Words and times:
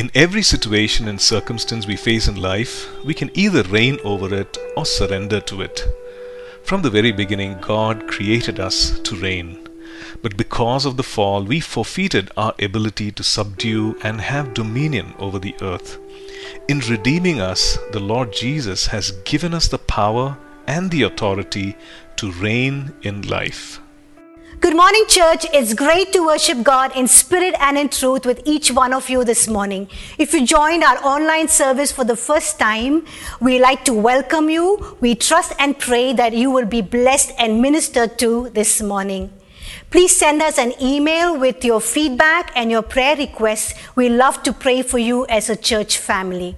In 0.00 0.10
every 0.14 0.40
situation 0.40 1.08
and 1.08 1.20
circumstance 1.20 1.86
we 1.86 1.94
face 1.94 2.26
in 2.26 2.36
life, 2.36 2.88
we 3.04 3.12
can 3.12 3.30
either 3.34 3.62
reign 3.64 3.98
over 4.02 4.34
it 4.34 4.56
or 4.74 4.86
surrender 4.86 5.42
to 5.42 5.60
it. 5.60 5.84
From 6.62 6.80
the 6.80 6.88
very 6.88 7.12
beginning, 7.12 7.58
God 7.60 8.08
created 8.08 8.58
us 8.58 8.98
to 9.00 9.14
reign. 9.14 9.68
But 10.22 10.38
because 10.38 10.86
of 10.86 10.96
the 10.96 11.02
fall, 11.02 11.44
we 11.44 11.60
forfeited 11.60 12.30
our 12.34 12.54
ability 12.58 13.12
to 13.12 13.22
subdue 13.22 13.94
and 14.02 14.22
have 14.22 14.54
dominion 14.54 15.12
over 15.18 15.38
the 15.38 15.54
earth. 15.60 15.98
In 16.66 16.78
redeeming 16.78 17.38
us, 17.38 17.76
the 17.92 18.00
Lord 18.00 18.32
Jesus 18.32 18.86
has 18.86 19.10
given 19.26 19.52
us 19.52 19.68
the 19.68 19.76
power 19.76 20.38
and 20.66 20.90
the 20.90 21.02
authority 21.02 21.76
to 22.16 22.32
reign 22.32 22.94
in 23.02 23.20
life. 23.28 23.82
Good 24.60 24.76
morning, 24.76 25.06
church. 25.08 25.46
It's 25.54 25.72
great 25.72 26.12
to 26.12 26.26
worship 26.26 26.62
God 26.62 26.94
in 26.94 27.08
spirit 27.08 27.54
and 27.60 27.78
in 27.78 27.88
truth 27.88 28.26
with 28.26 28.42
each 28.44 28.70
one 28.70 28.92
of 28.92 29.08
you 29.08 29.24
this 29.24 29.48
morning. 29.48 29.88
If 30.18 30.34
you 30.34 30.46
joined 30.46 30.84
our 30.84 30.98
online 30.98 31.48
service 31.48 31.90
for 31.90 32.04
the 32.04 32.14
first 32.14 32.58
time, 32.58 33.06
we 33.40 33.58
like 33.58 33.86
to 33.86 33.94
welcome 33.94 34.50
you. 34.50 34.98
We 35.00 35.14
trust 35.14 35.54
and 35.58 35.78
pray 35.78 36.12
that 36.12 36.34
you 36.34 36.50
will 36.50 36.66
be 36.66 36.82
blessed 36.82 37.32
and 37.38 37.62
ministered 37.62 38.18
to 38.18 38.50
this 38.50 38.82
morning. 38.82 39.32
Please 39.90 40.14
send 40.14 40.42
us 40.42 40.58
an 40.58 40.74
email 40.78 41.40
with 41.40 41.64
your 41.64 41.80
feedback 41.80 42.52
and 42.54 42.70
your 42.70 42.82
prayer 42.82 43.16
requests. 43.16 43.72
We 43.96 44.10
love 44.10 44.42
to 44.42 44.52
pray 44.52 44.82
for 44.82 44.98
you 44.98 45.24
as 45.28 45.48
a 45.48 45.56
church 45.56 45.96
family. 45.96 46.54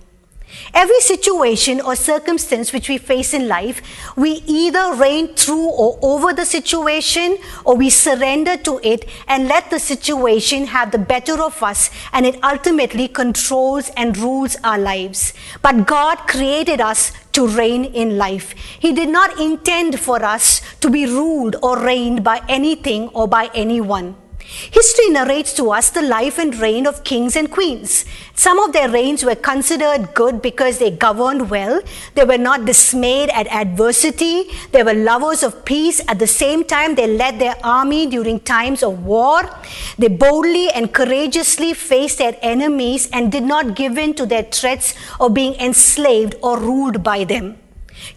Every 0.74 1.00
situation 1.00 1.80
or 1.80 1.96
circumstance 1.96 2.72
which 2.72 2.88
we 2.88 2.98
face 2.98 3.34
in 3.34 3.48
life, 3.48 3.82
we 4.16 4.42
either 4.46 4.94
reign 4.94 5.34
through 5.34 5.68
or 5.68 5.98
over 6.02 6.32
the 6.32 6.44
situation 6.44 7.38
or 7.64 7.76
we 7.76 7.90
surrender 7.90 8.56
to 8.58 8.80
it 8.82 9.08
and 9.28 9.48
let 9.48 9.70
the 9.70 9.78
situation 9.78 10.66
have 10.66 10.90
the 10.90 10.98
better 10.98 11.42
of 11.42 11.62
us 11.62 11.90
and 12.12 12.26
it 12.26 12.42
ultimately 12.42 13.08
controls 13.08 13.90
and 13.96 14.16
rules 14.16 14.56
our 14.64 14.78
lives. 14.78 15.32
But 15.62 15.86
God 15.86 16.18
created 16.28 16.80
us 16.80 17.12
to 17.32 17.46
reign 17.46 17.84
in 17.84 18.18
life. 18.18 18.52
He 18.78 18.92
did 18.92 19.08
not 19.08 19.40
intend 19.40 19.98
for 19.98 20.22
us 20.22 20.60
to 20.80 20.90
be 20.90 21.06
ruled 21.06 21.56
or 21.62 21.78
reigned 21.78 22.22
by 22.22 22.42
anything 22.48 23.08
or 23.08 23.26
by 23.26 23.50
anyone. 23.54 24.21
History 24.70 25.08
narrates 25.08 25.52
to 25.54 25.70
us 25.70 25.90
the 25.90 26.02
life 26.02 26.38
and 26.38 26.54
reign 26.58 26.86
of 26.86 27.04
kings 27.04 27.36
and 27.36 27.50
queens. 27.50 28.04
Some 28.34 28.58
of 28.58 28.72
their 28.72 28.90
reigns 28.90 29.24
were 29.24 29.34
considered 29.34 30.14
good 30.14 30.42
because 30.42 30.78
they 30.78 30.90
governed 30.90 31.48
well. 31.48 31.80
They 32.14 32.24
were 32.24 32.38
not 32.38 32.64
dismayed 32.64 33.30
at 33.30 33.46
adversity. 33.46 34.50
They 34.72 34.82
were 34.82 34.94
lovers 34.94 35.42
of 35.42 35.64
peace. 35.64 36.00
At 36.08 36.18
the 36.18 36.26
same 36.26 36.64
time, 36.64 36.94
they 36.94 37.06
led 37.06 37.38
their 37.38 37.56
army 37.64 38.06
during 38.06 38.40
times 38.40 38.82
of 38.82 39.04
war. 39.04 39.48
They 39.98 40.08
boldly 40.08 40.70
and 40.70 40.92
courageously 40.92 41.74
faced 41.74 42.18
their 42.18 42.36
enemies 42.42 43.08
and 43.12 43.32
did 43.32 43.44
not 43.44 43.76
give 43.76 43.96
in 43.96 44.14
to 44.14 44.26
their 44.26 44.42
threats 44.42 44.94
of 45.18 45.34
being 45.34 45.54
enslaved 45.54 46.34
or 46.42 46.58
ruled 46.58 47.02
by 47.02 47.24
them. 47.24 47.61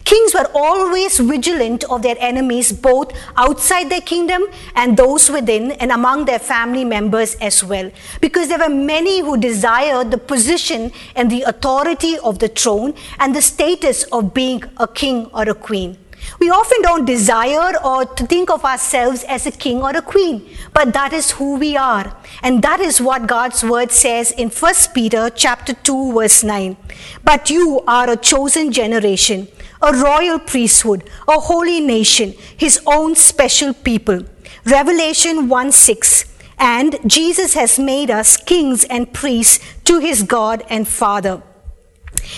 Kings 0.04 0.34
were 0.34 0.50
always 0.54 1.18
vigilant 1.18 1.84
of 1.84 2.02
their 2.02 2.16
enemies, 2.18 2.72
both 2.72 3.12
outside 3.36 3.90
their 3.90 4.00
kingdom 4.00 4.44
and 4.74 4.96
those 4.96 5.30
within, 5.30 5.72
and 5.72 5.92
among 5.92 6.24
their 6.24 6.38
family 6.38 6.84
members 6.84 7.34
as 7.36 7.62
well, 7.64 7.90
because 8.20 8.48
there 8.48 8.58
were 8.58 8.68
many 8.68 9.20
who 9.20 9.36
desired 9.36 10.10
the 10.10 10.18
position 10.18 10.92
and 11.14 11.30
the 11.30 11.42
authority 11.42 12.18
of 12.18 12.38
the 12.38 12.48
throne 12.48 12.94
and 13.18 13.34
the 13.34 13.42
status 13.42 14.04
of 14.04 14.32
being 14.32 14.62
a 14.78 14.88
king 14.88 15.26
or 15.32 15.42
a 15.42 15.54
queen. 15.54 15.96
We 16.38 16.50
often 16.50 16.82
don't 16.82 17.04
desire 17.04 17.76
or 17.82 18.04
to 18.04 18.26
think 18.26 18.50
of 18.50 18.64
ourselves 18.64 19.24
as 19.24 19.46
a 19.46 19.50
king 19.50 19.82
or 19.82 19.90
a 19.90 20.02
queen, 20.02 20.48
but 20.72 20.92
that 20.92 21.12
is 21.12 21.32
who 21.32 21.56
we 21.56 21.76
are. 21.76 22.16
And 22.42 22.62
that 22.62 22.80
is 22.80 23.00
what 23.00 23.26
God's 23.26 23.64
word 23.64 23.90
says 23.90 24.32
in 24.32 24.50
1 24.50 24.74
Peter 24.94 25.30
chapter 25.30 25.72
2 25.72 26.12
verse 26.12 26.42
9. 26.44 26.76
But 27.24 27.50
you 27.50 27.80
are 27.86 28.10
a 28.10 28.16
chosen 28.16 28.72
generation, 28.72 29.48
a 29.82 29.92
royal 29.92 30.38
priesthood, 30.38 31.08
a 31.26 31.40
holy 31.40 31.80
nation, 31.80 32.34
his 32.56 32.80
own 32.86 33.14
special 33.14 33.72
people. 33.72 34.24
Revelation 34.64 35.48
1 35.48 35.72
6. 35.72 36.24
And 36.58 36.98
Jesus 37.06 37.54
has 37.54 37.78
made 37.78 38.10
us 38.10 38.36
kings 38.36 38.84
and 38.84 39.12
priests 39.12 39.60
to 39.84 39.98
his 39.98 40.22
God 40.22 40.64
and 40.68 40.88
Father. 40.88 41.42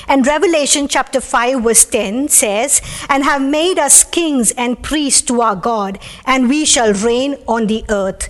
And 0.07 0.27
Revelation 0.27 0.89
chapter 0.89 1.21
5 1.21 1.63
verse 1.63 1.85
10 1.85 2.29
says, 2.29 2.81
And 3.09 3.25
have 3.25 3.43
made 3.43 3.79
us 3.79 4.05
kings 4.05 4.51
and 4.53 4.83
priests 4.83 5.23
to 5.23 5.41
our 5.41 5.57
God, 5.57 5.99
and 6.25 6.49
we 6.49 6.65
shall 6.65 6.93
reign 6.93 7.37
on 7.47 7.67
the 7.67 7.85
earth. 7.89 8.29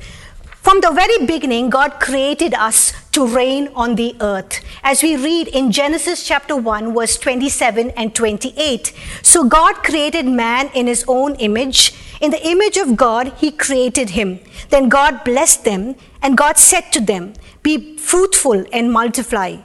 From 0.69 0.81
the 0.83 0.91
very 0.91 1.25
beginning, 1.25 1.71
God 1.71 1.99
created 1.99 2.53
us 2.53 2.93
to 3.13 3.27
reign 3.27 3.71
on 3.75 3.95
the 3.95 4.15
earth. 4.21 4.61
As 4.83 5.03
we 5.03 5.17
read 5.17 5.49
in 5.49 5.73
Genesis 5.73 6.27
chapter 6.27 6.55
1, 6.55 6.95
verse 6.95 7.17
27 7.17 7.91
and 7.93 8.15
28. 8.15 8.93
So 9.23 9.45
God 9.45 9.77
created 9.77 10.27
man 10.27 10.69
in 10.75 10.87
his 10.87 11.07
own 11.09 11.37
image. 11.37 11.95
In 12.21 12.33
the 12.33 12.47
image 12.47 12.77
of 12.77 12.97
God, 12.97 13.33
he 13.39 13.51
created 13.51 14.11
him. 14.11 14.41
Then 14.69 14.91
God 14.91 15.25
blessed 15.25 15.65
them, 15.65 15.95
and 16.21 16.37
God 16.37 16.59
said 16.59 16.93
to 16.93 17.01
them, 17.01 17.33
Be 17.63 17.97
fruitful 17.97 18.67
and 18.71 18.93
multiply. 18.93 19.57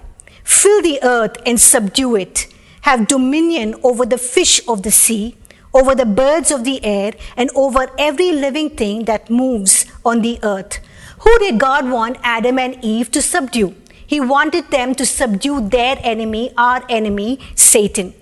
Fill 0.44 0.82
the 0.82 1.00
earth 1.04 1.38
and 1.46 1.60
subdue 1.60 2.16
it. 2.16 2.48
Have 2.82 3.08
dominion 3.08 3.76
over 3.84 4.06
the 4.06 4.18
fish 4.18 4.62
of 4.68 4.84
the 4.84 4.92
sea, 4.92 5.36
over 5.74 5.96
the 5.96 6.06
birds 6.06 6.52
of 6.52 6.64
the 6.64 6.84
air, 6.84 7.14
and 7.38 7.50
over 7.56 7.88
every 7.98 8.32
living 8.32 8.70
thing 8.70 9.06
that 9.06 9.30
moves 9.30 9.86
on 10.06 10.22
the 10.22 10.40
earth. 10.44 10.80
Who 11.20 11.40
did 11.40 11.60
God 11.60 11.90
want 11.90 12.18
Adam 12.24 12.60
and 12.60 12.78
Eve 12.84 13.10
to 13.12 13.22
subdue? 13.22 13.76
He 14.06 14.20
wanted 14.20 14.70
them 14.70 14.94
to 14.96 15.06
subdue 15.06 15.70
their 15.70 15.98
enemy, 16.02 16.52
our 16.58 16.84
enemy, 16.90 17.40
Satan. 17.56 18.14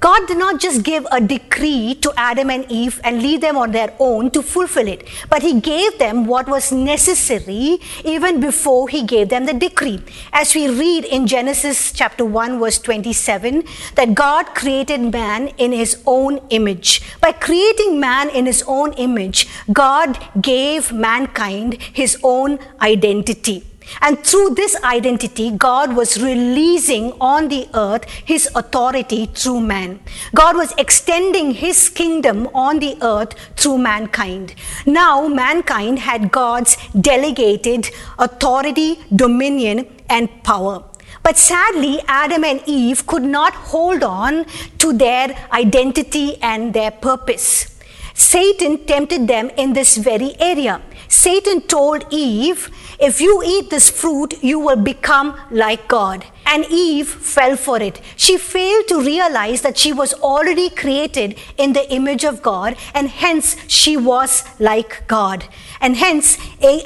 God 0.00 0.26
did 0.26 0.38
not 0.38 0.58
just 0.58 0.82
give 0.82 1.06
a 1.12 1.20
decree 1.20 1.94
to 1.96 2.10
Adam 2.16 2.48
and 2.48 2.64
Eve 2.70 3.00
and 3.04 3.22
leave 3.22 3.42
them 3.42 3.58
on 3.58 3.72
their 3.72 3.92
own 3.98 4.30
to 4.30 4.42
fulfill 4.42 4.88
it, 4.88 5.06
but 5.28 5.42
He 5.42 5.60
gave 5.60 5.98
them 5.98 6.24
what 6.24 6.48
was 6.48 6.72
necessary 6.72 7.78
even 8.02 8.40
before 8.40 8.88
He 8.88 9.02
gave 9.04 9.28
them 9.28 9.44
the 9.44 9.52
decree. 9.52 10.00
As 10.32 10.54
we 10.54 10.68
read 10.68 11.04
in 11.04 11.26
Genesis 11.26 11.92
chapter 11.92 12.24
1, 12.24 12.58
verse 12.58 12.78
27, 12.78 13.64
that 13.96 14.14
God 14.14 14.46
created 14.54 15.12
man 15.12 15.48
in 15.58 15.72
His 15.72 16.02
own 16.06 16.40
image. 16.48 17.02
By 17.20 17.32
creating 17.32 18.00
man 18.00 18.30
in 18.30 18.46
His 18.46 18.64
own 18.66 18.94
image, 18.94 19.48
God 19.70 20.18
gave 20.40 20.92
mankind 20.92 21.74
His 21.92 22.16
own 22.22 22.58
identity. 22.80 23.69
And 24.00 24.18
through 24.24 24.50
this 24.54 24.76
identity, 24.82 25.50
God 25.50 25.94
was 25.96 26.22
releasing 26.22 27.12
on 27.20 27.48
the 27.48 27.68
earth 27.74 28.04
his 28.24 28.48
authority 28.54 29.26
through 29.26 29.60
man. 29.60 30.00
God 30.34 30.56
was 30.56 30.74
extending 30.78 31.52
his 31.52 31.88
kingdom 31.88 32.48
on 32.54 32.78
the 32.78 32.96
earth 33.02 33.34
through 33.56 33.78
mankind. 33.78 34.54
Now, 34.86 35.28
mankind 35.28 35.98
had 35.98 36.30
God's 36.30 36.76
delegated 36.98 37.90
authority, 38.18 38.98
dominion, 39.14 39.86
and 40.08 40.42
power. 40.42 40.84
But 41.22 41.36
sadly, 41.36 42.00
Adam 42.06 42.44
and 42.44 42.62
Eve 42.66 43.06
could 43.06 43.22
not 43.22 43.52
hold 43.54 44.02
on 44.02 44.46
to 44.78 44.92
their 44.92 45.36
identity 45.52 46.36
and 46.40 46.72
their 46.72 46.90
purpose. 46.90 47.76
Satan 48.14 48.84
tempted 48.86 49.28
them 49.28 49.50
in 49.56 49.72
this 49.72 49.96
very 49.96 50.34
area. 50.40 50.80
Satan 51.08 51.62
told 51.62 52.04
Eve, 52.10 52.70
if 53.00 53.20
you 53.20 53.42
eat 53.44 53.70
this 53.70 53.88
fruit, 53.88 54.42
you 54.42 54.58
will 54.58 54.76
become 54.76 55.40
like 55.50 55.88
God. 55.88 56.24
And 56.46 56.66
Eve 56.68 57.08
fell 57.08 57.56
for 57.56 57.80
it. 57.80 58.00
She 58.16 58.36
failed 58.36 58.88
to 58.88 59.00
realize 59.00 59.62
that 59.62 59.78
she 59.78 59.92
was 59.92 60.12
already 60.14 60.68
created 60.68 61.38
in 61.56 61.72
the 61.72 61.90
image 61.92 62.24
of 62.24 62.42
God, 62.42 62.76
and 62.94 63.08
hence 63.08 63.56
she 63.68 63.96
was 63.96 64.44
like 64.58 65.06
God. 65.06 65.44
And 65.80 65.96
hence, 65.96 66.36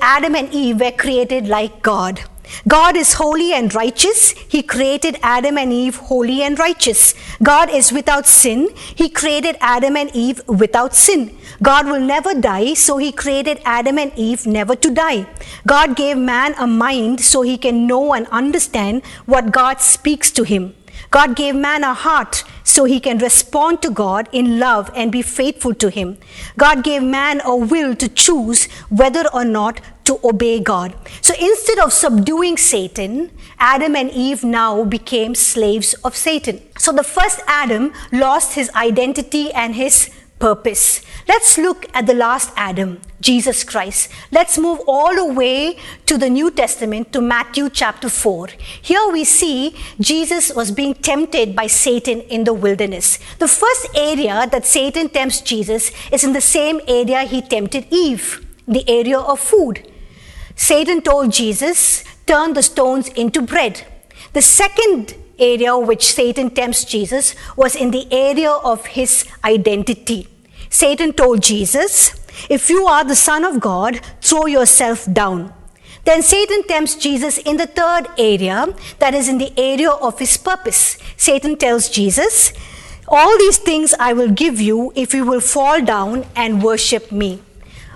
Adam 0.01 0.35
and 0.35 0.53
Eve 0.53 0.81
were 0.81 0.93
created 0.93 1.49
like 1.49 1.83
God. 1.83 2.21
God 2.69 2.97
is 2.97 3.15
holy 3.15 3.53
and 3.53 3.75
righteous. 3.75 4.31
He 4.31 4.63
created 4.63 5.19
Adam 5.23 5.59
and 5.59 5.73
Eve 5.73 5.97
holy 5.97 6.43
and 6.43 6.59
righteous. 6.59 7.15
God 7.43 7.71
is 7.71 7.93
without 7.93 8.27
sin. 8.27 8.69
He 8.95 9.09
created 9.09 9.57
Adam 9.61 9.97
and 9.97 10.11
Eve 10.15 10.47
without 10.47 10.95
sin. 10.95 11.37
God 11.63 11.87
will 11.87 12.01
never 12.01 12.35
die, 12.35 12.75
so 12.75 12.99
he 12.99 13.13
created 13.13 13.61
Adam 13.65 13.99
and 13.99 14.13
Eve 14.17 14.47
never 14.47 14.77
to 14.77 14.91
die. 14.91 15.27
God 15.67 15.97
gave 15.97 16.17
man 16.17 16.55
a 16.59 16.67
mind 16.67 17.21
so 17.21 17.43
he 17.43 17.57
can 17.57 17.87
know 17.87 18.13
and 18.13 18.27
understand 18.29 19.05
what 19.27 19.53
God 19.53 19.81
speaks 19.81 20.31
to 20.33 20.45
him. 20.45 20.75
God 21.11 21.37
gave 21.37 21.55
man 21.55 21.85
a 21.85 21.95
heart 21.95 22.45
so 22.63 22.85
he 22.85 22.99
can 23.01 23.19
respond 23.19 23.83
to 23.83 23.91
God 23.91 24.29
in 24.33 24.59
love 24.59 24.91
and 24.95 25.13
be 25.13 25.23
faithful 25.23 25.75
to 25.75 25.91
him. 25.91 26.19
God 26.59 26.83
gave 26.83 27.03
man 27.03 27.41
a 27.45 27.55
will 27.55 27.95
to 27.97 28.09
choose 28.09 28.65
whether 28.89 29.25
or 29.33 29.45
not 29.45 29.81
to 30.05 30.19
obey 30.23 30.61
God. 30.61 30.95
So 31.21 31.35
instead 31.39 31.79
of 31.79 31.93
subduing 31.93 32.57
Satan, 32.57 33.31
Adam 33.59 33.97
and 33.97 34.11
Eve 34.11 34.45
now 34.45 34.85
became 34.85 35.35
slaves 35.35 35.95
of 36.05 36.17
Satan. 36.17 36.61
So 36.79 36.93
the 36.93 37.05
first 37.05 37.41
Adam 37.47 37.93
lost 38.13 38.55
his 38.55 38.71
identity 38.71 39.53
and 39.53 39.75
his 39.75 40.11
purpose. 40.45 41.01
Let's 41.27 41.57
look 41.57 41.87
at 41.95 42.07
the 42.07 42.13
last 42.13 42.53
Adam, 42.55 43.01
Jesus 43.19 43.65
Christ. 43.65 44.11
Let's 44.31 44.59
move 44.59 44.81
all 44.87 45.15
the 45.15 45.33
way 45.33 45.79
to 46.05 46.19
the 46.19 46.29
New 46.29 46.51
Testament 46.51 47.15
to 47.15 47.23
Matthew 47.23 47.71
chapter 47.71 48.11
4. 48.11 48.49
Here 48.83 49.09
we 49.11 49.25
see 49.25 49.75
Jesus 49.99 50.53
was 50.55 50.71
being 50.71 50.93
tempted 50.93 51.57
by 51.57 51.67
Satan 51.67 52.21
in 52.37 52.45
the 52.45 52.53
wilderness. 52.53 53.19
The 53.39 53.49
first 53.49 53.89
area 53.97 54.47
that 54.53 54.67
Satan 54.67 55.09
tempts 55.09 55.41
Jesus 55.41 55.91
is 56.13 56.25
in 56.25 56.35
the 56.35 56.43
same 56.43 56.83
area 56.87 57.23
he 57.23 57.41
tempted 57.41 57.87
Eve, 57.91 58.45
the 58.69 58.85
area 58.87 59.19
of 59.19 59.41
food. 59.41 59.91
Satan 60.57 61.01
told 61.01 61.33
Jesus, 61.33 62.05
Turn 62.27 62.53
the 62.53 62.63
stones 62.63 63.09
into 63.09 63.41
bread. 63.41 63.87
The 64.35 64.43
second 64.43 65.15
area 65.39 65.79
which 65.79 66.05
Satan 66.13 66.51
tempts 66.51 66.85
Jesus 66.85 67.35
was 67.57 67.75
in 67.75 67.93
the 67.93 68.07
area 68.13 68.51
of 68.51 68.85
his 68.87 69.25
identity. 69.43 70.29
Satan 70.75 71.13
told 71.13 71.41
Jesus, 71.41 72.11
If 72.51 72.69
you 72.69 72.85
are 72.89 73.05
the 73.05 73.15
Son 73.15 73.45
of 73.45 73.61
God, 73.61 74.01
throw 74.21 74.47
yourself 74.47 75.07
down. 75.07 75.55
Then 76.05 76.21
Satan 76.21 76.65
tempts 76.65 76.97
Jesus 76.97 77.39
in 77.39 77.59
the 77.59 77.69
third 77.69 78.09
area, 78.19 78.75
that 78.99 79.15
is 79.15 79.29
in 79.29 79.39
the 79.39 79.53
area 79.57 79.91
of 79.91 80.19
his 80.19 80.37
purpose. 80.37 80.99
Satan 81.17 81.57
tells 81.57 81.89
Jesus, 81.89 82.53
All 83.07 83.39
these 83.39 83.59
things 83.59 83.95
I 84.01 84.15
will 84.15 84.33
give 84.33 84.61
you 84.61 84.93
if 84.97 85.15
you 85.15 85.25
will 85.25 85.41
fall 85.41 85.81
down 85.81 86.27
and 86.35 86.61
worship 86.61 87.13
me. 87.13 87.41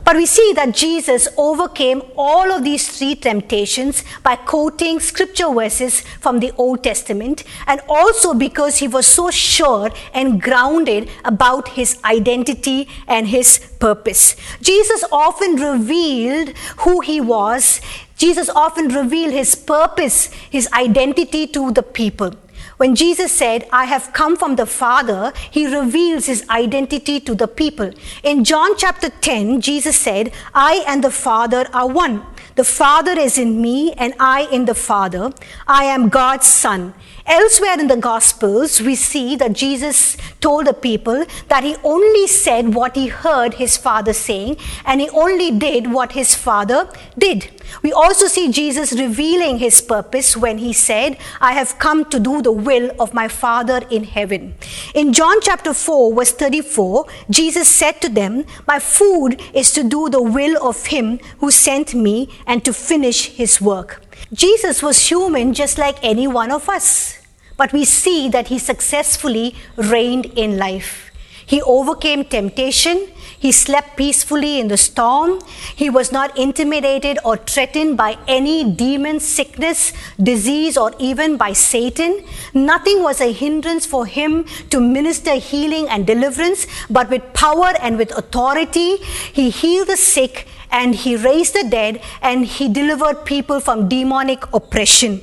But 0.08 0.16
we 0.16 0.25
see 0.25 0.55
that 0.55 0.75
Jesus 0.75 1.28
overcame 1.37 2.00
all 2.16 2.50
of 2.50 2.64
these 2.64 2.88
three 2.88 3.14
temptations 3.14 4.05
by 4.22 4.37
quoting 4.37 5.00
scripture 5.00 5.52
verses 5.52 6.00
from 6.00 6.40
the 6.40 6.50
Old 6.56 6.82
Testament 6.82 7.44
and 7.66 7.82
also 7.90 8.32
because 8.32 8.78
he 8.78 8.88
was 8.88 9.06
so 9.06 9.31
sure 9.31 9.90
and 10.14 10.40
grounded 10.40 11.10
about 11.26 11.69
his 11.69 12.02
identity 12.06 12.88
and 13.06 13.28
his 13.28 13.58
purpose. 13.81 14.34
Jesus 14.62 15.05
often 15.12 15.56
revealed 15.56 16.56
who 16.78 17.00
he 17.00 17.20
was. 17.20 17.82
Jesus 18.16 18.49
often 18.49 18.88
revealed 18.88 19.34
his 19.34 19.54
purpose, 19.54 20.32
his 20.49 20.72
identity 20.72 21.46
to 21.49 21.70
the 21.70 21.82
people. 21.82 22.32
When 22.78 22.94
Jesus 22.94 23.32
said, 23.32 23.66
I 23.72 23.86
have 23.86 24.12
come 24.12 24.36
from 24.36 24.54
the 24.54 24.64
Father, 24.64 25.32
he 25.50 25.66
reveals 25.66 26.26
his 26.26 26.48
identity 26.48 27.19
to 27.20 27.34
the 27.34 27.48
people. 27.48 27.90
In 28.22 28.44
John 28.44 28.76
chapter 28.76 29.10
10, 29.10 29.60
Jesus 29.60 29.98
said, 29.98 30.32
I 30.54 30.84
and 30.86 31.02
the 31.02 31.10
Father 31.10 31.66
are 31.75 31.88
one. 31.88 32.25
The 32.54 32.62
Father 32.62 33.19
is 33.19 33.36
in 33.36 33.60
me 33.60 33.92
and 33.94 34.14
I 34.20 34.42
in 34.52 34.64
the 34.66 34.76
Father. 34.76 35.32
I 35.66 35.84
am 35.84 36.08
God's 36.08 36.46
Son. 36.46 36.94
Elsewhere 37.30 37.78
in 37.78 37.88
the 37.88 37.96
Gospels, 37.98 38.80
we 38.80 38.94
see 38.94 39.36
that 39.36 39.52
Jesus 39.52 40.16
told 40.40 40.66
the 40.66 40.72
people 40.72 41.26
that 41.48 41.62
he 41.62 41.76
only 41.84 42.26
said 42.26 42.75
what 42.75 42.96
he 42.96 43.08
heard 43.08 43.54
his 43.54 43.76
Father 43.76 44.14
saying 44.14 44.56
and 44.86 45.02
he 45.02 45.10
only 45.10 45.50
did 45.50 45.92
what 45.92 46.12
his 46.12 46.34
Father 46.34 46.88
did. 47.19 47.50
We 47.82 47.92
also 47.92 48.28
see 48.28 48.50
Jesus 48.50 48.94
revealing 48.94 49.58
his 49.58 49.82
purpose 49.82 50.38
when 50.38 50.56
he 50.56 50.72
said, 50.72 51.19
I 51.38 51.52
have 51.52 51.78
come 51.78 52.06
to 52.06 52.19
do 52.19 52.40
the 52.40 52.50
will 52.50 52.90
of 52.98 53.12
my 53.12 53.28
Father 53.28 53.82
in 53.90 54.04
heaven. 54.04 54.54
In 54.94 55.12
John 55.12 55.42
chapter 55.42 55.75
4, 55.75 56.14
verse 56.14 56.32
34, 56.32 57.04
Jesus 57.28 57.69
said 57.69 58.00
to 58.00 58.08
them, 58.08 58.46
My 58.66 58.78
food 58.78 59.38
is 59.52 59.70
to 59.72 59.84
do 59.84 60.08
the 60.08 60.22
will 60.22 60.66
of 60.66 60.86
him 60.86 61.19
who 61.40 61.50
sent 61.50 61.94
me 61.94 62.30
and 62.46 62.64
to 62.64 62.72
finish 62.72 63.26
his 63.26 63.60
work. 63.60 64.02
Jesus 64.32 64.82
was 64.82 65.08
human 65.08 65.52
just 65.52 65.76
like 65.76 66.02
any 66.02 66.26
one 66.26 66.50
of 66.50 66.70
us 66.70 67.18
but 67.58 67.75
we 67.75 67.84
see 67.84 68.31
that 68.31 68.49
he 68.49 68.58
successfully 68.58 69.55
reigned 69.76 70.26
in 70.26 70.56
life. 70.56 71.10
He 71.44 71.62
overcame 71.62 72.25
temptation. 72.25 73.08
He 73.38 73.52
slept 73.52 73.96
peacefully 73.96 74.60
in 74.60 74.69
the 74.69 74.76
storm. 74.76 75.40
He 75.75 75.88
was 75.88 76.12
not 76.12 76.37
intimidated 76.37 77.19
or 77.25 77.38
threatened 77.38 77.96
by 77.96 78.19
any 78.28 78.70
demon, 78.70 79.19
sickness, 79.19 79.94
disease, 80.22 80.76
or 80.76 80.93
even 80.99 81.38
by 81.38 81.55
Satan. 81.55 82.22
Nothing 82.52 83.02
was 83.02 83.22
a 83.22 83.32
hindrance 83.32 83.87
for 83.87 84.04
him 84.04 84.44
to 84.69 84.78
minister 84.78 85.37
healing 85.37 85.88
and 85.88 86.06
deliverance, 86.06 86.66
but 86.90 87.08
with 87.08 87.32
power 87.32 87.72
and 87.81 87.96
with 87.96 88.12
authority, 88.19 88.96
he 89.32 89.49
healed 89.49 89.88
the 89.88 89.96
sick 89.96 90.46
and 90.70 90.94
he 90.94 91.16
raised 91.16 91.54
the 91.54 91.66
dead 91.70 92.02
and 92.20 92.44
he 92.44 92.69
delivered 92.69 93.25
people 93.25 93.58
from 93.58 93.88
demonic 93.88 94.44
oppression. 94.52 95.22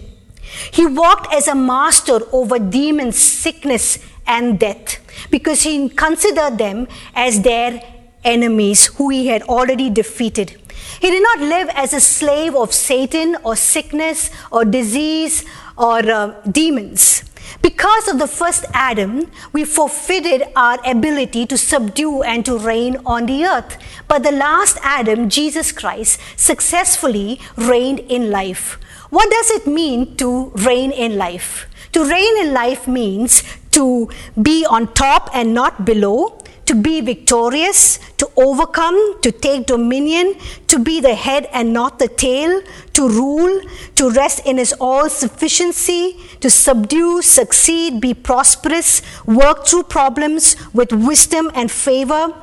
He 0.72 0.86
walked 0.86 1.34
as 1.34 1.48
a 1.48 1.56
master 1.56 2.20
over 2.32 2.60
demons, 2.60 3.18
sickness, 3.18 4.00
and 4.28 4.60
death 4.60 5.00
because 5.30 5.64
he 5.64 5.90
considered 5.90 6.58
them 6.58 6.88
as 7.14 7.42
their 7.42 7.82
enemies 8.24 8.88
who 8.98 9.10
he 9.10 9.28
had 9.28 9.44
already 9.44 9.90
defeated. 9.90 10.62
He 11.00 11.10
did 11.10 11.24
not 11.24 11.40
live 11.40 11.70
as 11.76 11.94
a 11.94 12.00
slave 12.00 12.56
of 12.56 12.74
Satan 12.74 13.38
or 13.44 13.56
sickness 13.56 14.30
or 14.52 14.66
disease 14.66 15.46
or 15.78 16.00
uh, 16.00 16.42
demons. 16.50 17.24
Because 17.62 18.08
of 18.08 18.20
the 18.20 18.28
first 18.28 18.66
Adam, 18.74 19.32
we 19.54 19.66
forfeited 19.66 20.44
our 20.56 20.80
ability 20.86 21.46
to 21.48 21.58
subdue 21.58 22.24
and 22.24 22.46
to 22.46 22.58
reign 22.58 22.98
on 23.06 23.26
the 23.26 23.46
earth. 23.46 23.78
But 24.08 24.24
the 24.24 24.32
last 24.32 24.78
Adam, 24.84 25.30
Jesus 25.30 25.72
Christ, 25.72 26.20
successfully 26.36 27.40
reigned 27.56 28.00
in 28.00 28.32
life. 28.32 28.80
What 29.16 29.32
does 29.32 29.50
it 29.52 29.66
mean 29.66 30.18
to 30.18 30.52
reign 30.56 30.92
in 30.92 31.18
life? 31.18 31.70
To 31.94 32.04
reign 32.04 32.38
in 32.38 32.54
life 32.54 32.86
means 32.86 33.44
to 33.72 34.10
be 34.42 34.66
on 34.66 34.94
top 34.94 35.30
and 35.34 35.54
not 35.54 35.86
below, 35.86 36.38
to 36.66 36.76
be 36.76 37.00
victorious, 37.00 37.98
to 38.18 38.30
overcome, 38.36 38.98
to 39.22 39.32
take 39.32 39.68
dominion, 39.68 40.36
to 40.68 40.80
be 40.80 41.00
the 41.00 41.16
head 41.16 41.48
and 41.54 41.72
not 41.72 41.98
the 41.98 42.10
tail, 42.10 42.62
to 42.92 43.08
rule, 43.08 43.62
to 43.96 44.10
rest 44.10 44.46
in 44.46 44.58
his 44.58 44.74
all 44.82 45.08
sufficiency, 45.08 46.20
to 46.42 46.50
subdue, 46.50 47.22
succeed, 47.22 48.02
be 48.02 48.14
prosperous, 48.14 49.02
work 49.26 49.66
through 49.66 49.84
problems 49.84 50.58
with 50.74 50.92
wisdom 50.92 51.50
and 51.56 51.72
favor, 51.72 52.34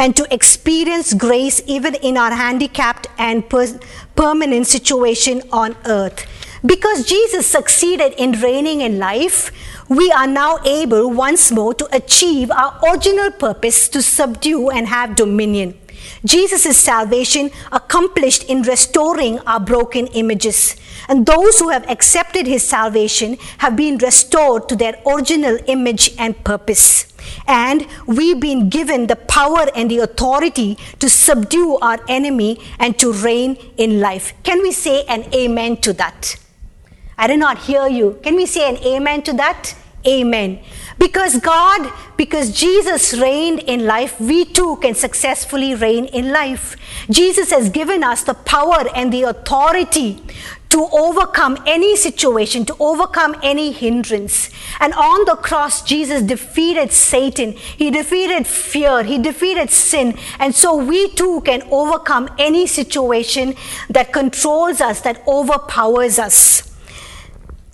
and 0.00 0.16
to 0.16 0.26
experience 0.34 1.12
grace 1.12 1.60
even 1.66 1.94
in 1.96 2.16
our 2.16 2.34
handicapped 2.34 3.06
and 3.18 3.46
per- 3.50 3.78
permanent 4.16 4.66
situation 4.66 5.42
on 5.52 5.76
earth. 5.84 6.26
Because 6.64 7.04
Jesus 7.04 7.46
succeeded 7.46 8.14
in 8.16 8.32
reigning 8.32 8.80
in 8.80 8.98
life, 8.98 9.52
we 9.90 10.10
are 10.10 10.26
now 10.26 10.58
able 10.64 11.10
once 11.10 11.52
more 11.52 11.74
to 11.74 11.86
achieve 11.94 12.50
our 12.50 12.80
original 12.82 13.30
purpose 13.30 13.90
to 13.90 14.00
subdue 14.00 14.70
and 14.70 14.86
have 14.86 15.16
dominion. 15.16 15.78
Jesus' 16.24 16.78
salvation 16.78 17.50
accomplished 17.70 18.44
in 18.44 18.62
restoring 18.62 19.38
our 19.40 19.60
broken 19.60 20.06
images. 20.08 20.76
And 21.10 21.26
those 21.26 21.58
who 21.58 21.70
have 21.70 21.90
accepted 21.90 22.46
his 22.46 22.62
salvation 22.62 23.36
have 23.58 23.74
been 23.74 23.98
restored 23.98 24.68
to 24.68 24.76
their 24.76 24.94
original 25.04 25.58
image 25.66 26.14
and 26.16 26.42
purpose. 26.44 27.12
And 27.48 27.84
we've 28.06 28.38
been 28.38 28.68
given 28.68 29.08
the 29.08 29.16
power 29.16 29.66
and 29.74 29.90
the 29.90 29.98
authority 29.98 30.78
to 31.00 31.10
subdue 31.10 31.78
our 31.82 31.98
enemy 32.08 32.60
and 32.78 32.96
to 33.00 33.12
reign 33.12 33.58
in 33.76 33.98
life. 33.98 34.34
Can 34.44 34.62
we 34.62 34.70
say 34.70 35.04
an 35.06 35.24
amen 35.34 35.78
to 35.78 35.92
that? 35.94 36.36
I 37.18 37.26
did 37.26 37.40
not 37.40 37.58
hear 37.58 37.88
you. 37.88 38.20
Can 38.22 38.36
we 38.36 38.46
say 38.46 38.70
an 38.70 38.76
amen 38.76 39.22
to 39.22 39.32
that? 39.32 39.74
Amen. 40.06 40.60
Because 40.98 41.38
God, 41.40 41.92
because 42.16 42.52
Jesus 42.52 43.12
reigned 43.14 43.60
in 43.60 43.86
life, 43.86 44.18
we 44.20 44.44
too 44.44 44.76
can 44.76 44.94
successfully 44.94 45.74
reign 45.74 46.06
in 46.06 46.32
life. 46.32 46.76
Jesus 47.10 47.50
has 47.50 47.68
given 47.68 48.02
us 48.02 48.22
the 48.22 48.34
power 48.34 48.84
and 48.94 49.12
the 49.12 49.22
authority 49.22 50.22
to 50.70 50.88
overcome 50.92 51.58
any 51.66 51.96
situation, 51.96 52.64
to 52.64 52.76
overcome 52.78 53.34
any 53.42 53.72
hindrance. 53.72 54.50
And 54.78 54.94
on 54.94 55.24
the 55.24 55.36
cross, 55.36 55.82
Jesus 55.82 56.22
defeated 56.22 56.92
Satan. 56.92 57.52
He 57.52 57.90
defeated 57.90 58.46
fear. 58.46 59.02
He 59.02 59.18
defeated 59.18 59.70
sin. 59.70 60.16
And 60.38 60.54
so 60.54 60.76
we 60.76 61.10
too 61.10 61.40
can 61.42 61.62
overcome 61.70 62.30
any 62.38 62.66
situation 62.66 63.56
that 63.90 64.12
controls 64.12 64.80
us, 64.80 65.00
that 65.00 65.26
overpowers 65.26 66.18
us. 66.18 66.69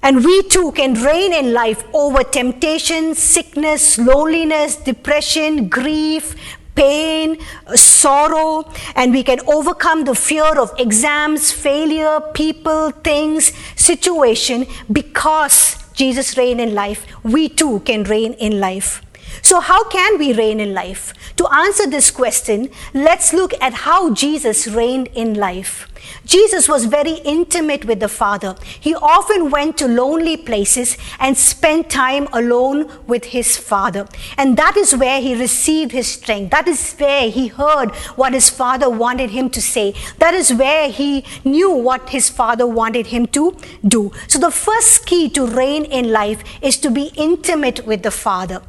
And 0.02 0.24
we 0.24 0.42
too 0.44 0.72
can 0.72 0.94
reign 0.94 1.32
in 1.32 1.52
life 1.52 1.82
over 1.92 2.22
temptation, 2.22 3.14
sickness, 3.14 3.98
loneliness, 3.98 4.76
depression, 4.76 5.68
grief, 5.68 6.34
pain, 6.74 7.38
uh, 7.66 7.74
sorrow, 7.74 8.70
and 8.94 9.12
we 9.12 9.22
can 9.24 9.40
overcome 9.48 10.04
the 10.04 10.14
fear 10.14 10.60
of 10.60 10.72
exams, 10.78 11.50
failure, 11.50 12.20
people, 12.34 12.90
things, 12.90 13.52
situation 13.74 14.66
because 14.92 15.82
Jesus 15.94 16.36
reigned 16.36 16.60
in 16.60 16.74
life. 16.74 17.06
We 17.24 17.48
too 17.48 17.80
can 17.80 18.04
reign 18.04 18.34
in 18.34 18.60
life. 18.60 19.02
So, 19.46 19.60
how 19.60 19.84
can 19.84 20.18
we 20.18 20.32
reign 20.32 20.58
in 20.58 20.74
life? 20.74 21.14
To 21.36 21.46
answer 21.54 21.86
this 21.86 22.10
question, 22.10 22.68
let's 22.92 23.32
look 23.32 23.54
at 23.60 23.74
how 23.74 24.12
Jesus 24.12 24.66
reigned 24.66 25.06
in 25.14 25.34
life. 25.34 25.86
Jesus 26.24 26.68
was 26.68 26.86
very 26.86 27.18
intimate 27.24 27.84
with 27.84 28.00
the 28.00 28.08
Father. 28.08 28.56
He 28.80 28.92
often 28.96 29.50
went 29.50 29.78
to 29.78 29.86
lonely 29.86 30.36
places 30.36 30.96
and 31.20 31.38
spent 31.38 31.88
time 31.90 32.26
alone 32.32 32.90
with 33.06 33.26
his 33.26 33.56
Father. 33.56 34.08
And 34.36 34.56
that 34.56 34.76
is 34.76 34.96
where 34.96 35.20
he 35.20 35.36
received 35.36 35.92
his 35.92 36.08
strength. 36.08 36.50
That 36.50 36.66
is 36.66 36.94
where 36.94 37.30
he 37.30 37.46
heard 37.46 37.94
what 38.16 38.32
his 38.32 38.50
Father 38.50 38.90
wanted 38.90 39.30
him 39.30 39.48
to 39.50 39.62
say. 39.62 39.94
That 40.18 40.34
is 40.34 40.52
where 40.52 40.90
he 40.90 41.24
knew 41.44 41.70
what 41.70 42.08
his 42.08 42.28
Father 42.28 42.66
wanted 42.66 43.06
him 43.06 43.28
to 43.28 43.56
do. 43.86 44.10
So, 44.26 44.40
the 44.40 44.50
first 44.50 45.06
key 45.06 45.28
to 45.30 45.46
reign 45.46 45.84
in 45.84 46.10
life 46.10 46.42
is 46.60 46.78
to 46.78 46.90
be 46.90 47.12
intimate 47.14 47.86
with 47.86 48.02
the 48.02 48.10
Father 48.10 48.60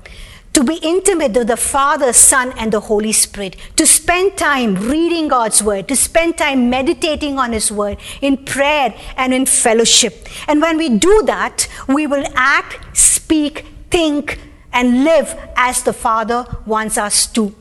to 0.57 0.63
be 0.63 0.79
intimate 0.81 1.33
with 1.33 1.45
the 1.45 1.55
Father, 1.55 2.11
Son, 2.11 2.51
and 2.57 2.73
the 2.73 2.79
Holy 2.79 3.11
Spirit, 3.11 3.55
to 3.75 3.85
spend 3.85 4.35
time 4.37 4.73
reading 4.73 5.27
God's 5.27 5.61
Word, 5.61 5.87
to 5.87 5.95
spend 5.95 6.35
time 6.35 6.67
meditating 6.67 7.37
on 7.37 7.53
His 7.53 7.71
Word 7.71 7.99
in 8.21 8.37
prayer 8.43 8.95
and 9.15 9.35
in 9.35 9.45
fellowship. 9.45 10.27
And 10.47 10.59
when 10.59 10.79
we 10.79 10.89
do 10.89 11.21
that, 11.27 11.67
we 11.87 12.07
will 12.07 12.25
act, 12.33 12.97
speak, 12.97 13.67
think, 13.91 14.39
and 14.73 15.03
live 15.03 15.37
as 15.55 15.83
the 15.83 15.93
Father 15.93 16.47
wants 16.65 16.97
us 16.97 17.27
to. 17.33 17.53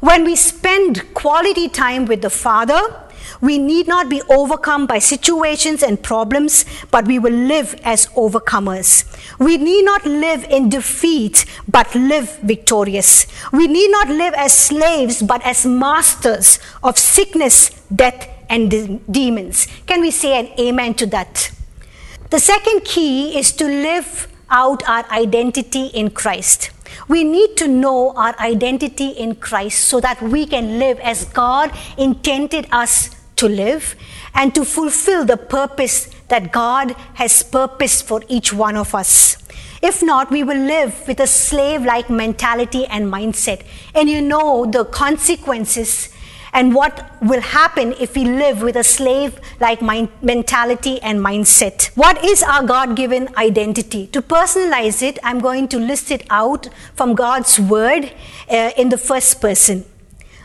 When 0.00 0.24
we 0.24 0.34
spend 0.34 1.12
quality 1.12 1.68
time 1.68 2.06
with 2.06 2.22
the 2.22 2.30
Father, 2.30 2.80
we 3.40 3.58
need 3.58 3.88
not 3.88 4.08
be 4.08 4.22
overcome 4.28 4.86
by 4.86 4.98
situations 4.98 5.82
and 5.82 6.02
problems, 6.02 6.64
but 6.90 7.06
we 7.06 7.18
will 7.18 7.32
live 7.32 7.74
as 7.84 8.06
overcomers. 8.08 9.04
We 9.38 9.56
need 9.56 9.84
not 9.84 10.04
live 10.04 10.44
in 10.44 10.68
defeat, 10.68 11.46
but 11.66 11.94
live 11.94 12.38
victorious. 12.40 13.26
We 13.52 13.66
need 13.66 13.90
not 13.90 14.08
live 14.08 14.34
as 14.34 14.52
slaves, 14.52 15.22
but 15.22 15.44
as 15.44 15.64
masters 15.64 16.58
of 16.82 16.98
sickness, 16.98 17.70
death, 17.94 18.28
and 18.50 18.70
de- 18.70 19.00
demons. 19.10 19.66
Can 19.86 20.00
we 20.00 20.10
say 20.10 20.38
an 20.38 20.48
amen 20.58 20.94
to 20.94 21.06
that? 21.06 21.50
The 22.30 22.40
second 22.40 22.84
key 22.84 23.38
is 23.38 23.52
to 23.52 23.64
live 23.64 24.28
out 24.50 24.86
our 24.88 25.08
identity 25.10 25.86
in 25.86 26.10
Christ. 26.10 26.70
We 27.08 27.24
need 27.24 27.56
to 27.56 27.68
know 27.68 28.12
our 28.16 28.38
identity 28.38 29.08
in 29.08 29.36
Christ 29.36 29.84
so 29.84 30.00
that 30.00 30.20
we 30.20 30.44
can 30.46 30.78
live 30.78 30.98
as 31.00 31.24
God 31.26 31.72
intended 31.96 32.66
us 32.72 33.10
to 33.40 33.48
live 33.48 33.96
and 34.34 34.54
to 34.54 34.64
fulfill 34.64 35.24
the 35.24 35.36
purpose 35.36 36.08
that 36.28 36.52
God 36.52 36.92
has 37.14 37.42
purposed 37.42 38.04
for 38.04 38.22
each 38.28 38.52
one 38.52 38.76
of 38.76 38.94
us. 38.94 39.36
If 39.82 40.02
not, 40.02 40.30
we 40.30 40.44
will 40.44 40.58
live 40.58 41.06
with 41.08 41.20
a 41.20 41.26
slave 41.26 41.82
like 41.82 42.10
mentality 42.10 42.86
and 42.86 43.12
mindset. 43.12 43.62
And 43.94 44.08
you 44.08 44.20
know 44.20 44.66
the 44.66 44.84
consequences 44.84 46.10
and 46.52 46.74
what 46.74 47.16
will 47.22 47.40
happen 47.40 47.94
if 47.98 48.14
we 48.14 48.24
live 48.24 48.60
with 48.62 48.76
a 48.76 48.84
slave 48.84 49.38
like 49.60 49.80
mentality 49.80 51.00
and 51.00 51.20
mindset. 51.20 51.86
What 51.96 52.22
is 52.24 52.42
our 52.42 52.64
God 52.64 52.96
given 52.96 53.28
identity? 53.36 54.08
To 54.08 54.20
personalize 54.20 55.02
it, 55.02 55.18
I'm 55.22 55.38
going 55.38 55.68
to 55.68 55.78
list 55.78 56.10
it 56.10 56.26
out 56.28 56.68
from 56.94 57.14
God's 57.14 57.58
word 57.58 58.12
uh, 58.50 58.70
in 58.76 58.88
the 58.88 58.98
first 58.98 59.40
person. 59.40 59.84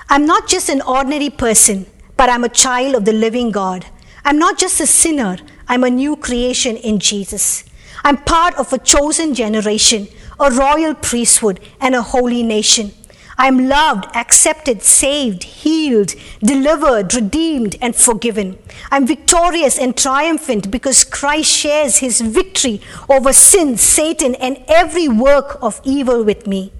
I'm 0.10 0.25
not 0.25 0.48
just 0.48 0.70
an 0.70 0.82
ordinary 0.82 1.32
person 1.32 1.88
but 2.17 2.29
I'm 2.29 2.43
a 2.43 2.50
child 2.50 2.95
of 2.95 3.05
the 3.05 3.13
living 3.13 3.51
God. 3.51 3.86
I'm 4.24 4.39
not 4.39 4.57
just 4.57 4.79
a 4.79 4.88
sinner, 4.88 5.38
I'm 5.67 5.84
a 5.84 5.89
new 5.89 6.15
creation 6.15 6.77
in 6.77 7.00
Jesus. 7.00 7.63
I'm 8.03 8.17
part 8.17 8.55
of 8.55 8.72
a 8.72 8.77
chosen 8.77 9.34
generation, 9.34 10.07
a 10.39 10.51
royal 10.51 10.93
priesthood, 10.93 11.60
and 11.79 11.95
a 11.95 12.01
holy 12.01 12.43
nation. 12.43 12.91
I'm 13.38 13.67
loved, 13.67 14.05
accepted, 14.15 14.81
saved, 14.81 15.43
healed, 15.43 16.13
delivered, 16.39 17.13
redeemed, 17.13 17.75
and 17.81 17.95
forgiven. 17.95 18.57
I'm 18.91 19.05
victorious 19.05 19.77
and 19.77 19.98
triumphant 19.98 20.72
because 20.72 21.03
Christ 21.03 21.51
shares 21.51 21.98
his 21.98 22.22
victory 22.22 22.81
over 23.10 23.34
sin, 23.34 23.77
Satan, 23.77 24.36
and 24.36 24.63
every 24.67 25.10
work 25.10 25.57
of 25.62 25.81
evil 25.84 26.24
with 26.24 26.48
me. 26.48 26.72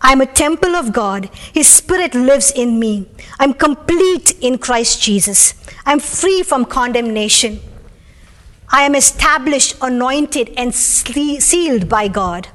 I'm 0.00 0.20
a 0.20 0.26
temple 0.26 0.76
of 0.76 0.92
God. 0.92 1.28
His 1.52 1.68
Spirit 1.68 2.14
lives 2.14 2.52
in 2.54 2.78
me. 2.78 3.08
I'm 3.38 3.52
complete 3.52 4.36
in 4.40 4.58
Christ 4.58 5.02
Jesus. 5.02 5.54
I'm 5.84 5.98
free 5.98 6.42
from 6.42 6.64
condemnation. 6.64 7.60
I 8.70 8.82
am 8.82 8.94
established, 8.94 9.76
anointed, 9.80 10.52
and 10.56 10.74
sealed 10.74 11.88
by 11.88 12.08
God. 12.08 12.48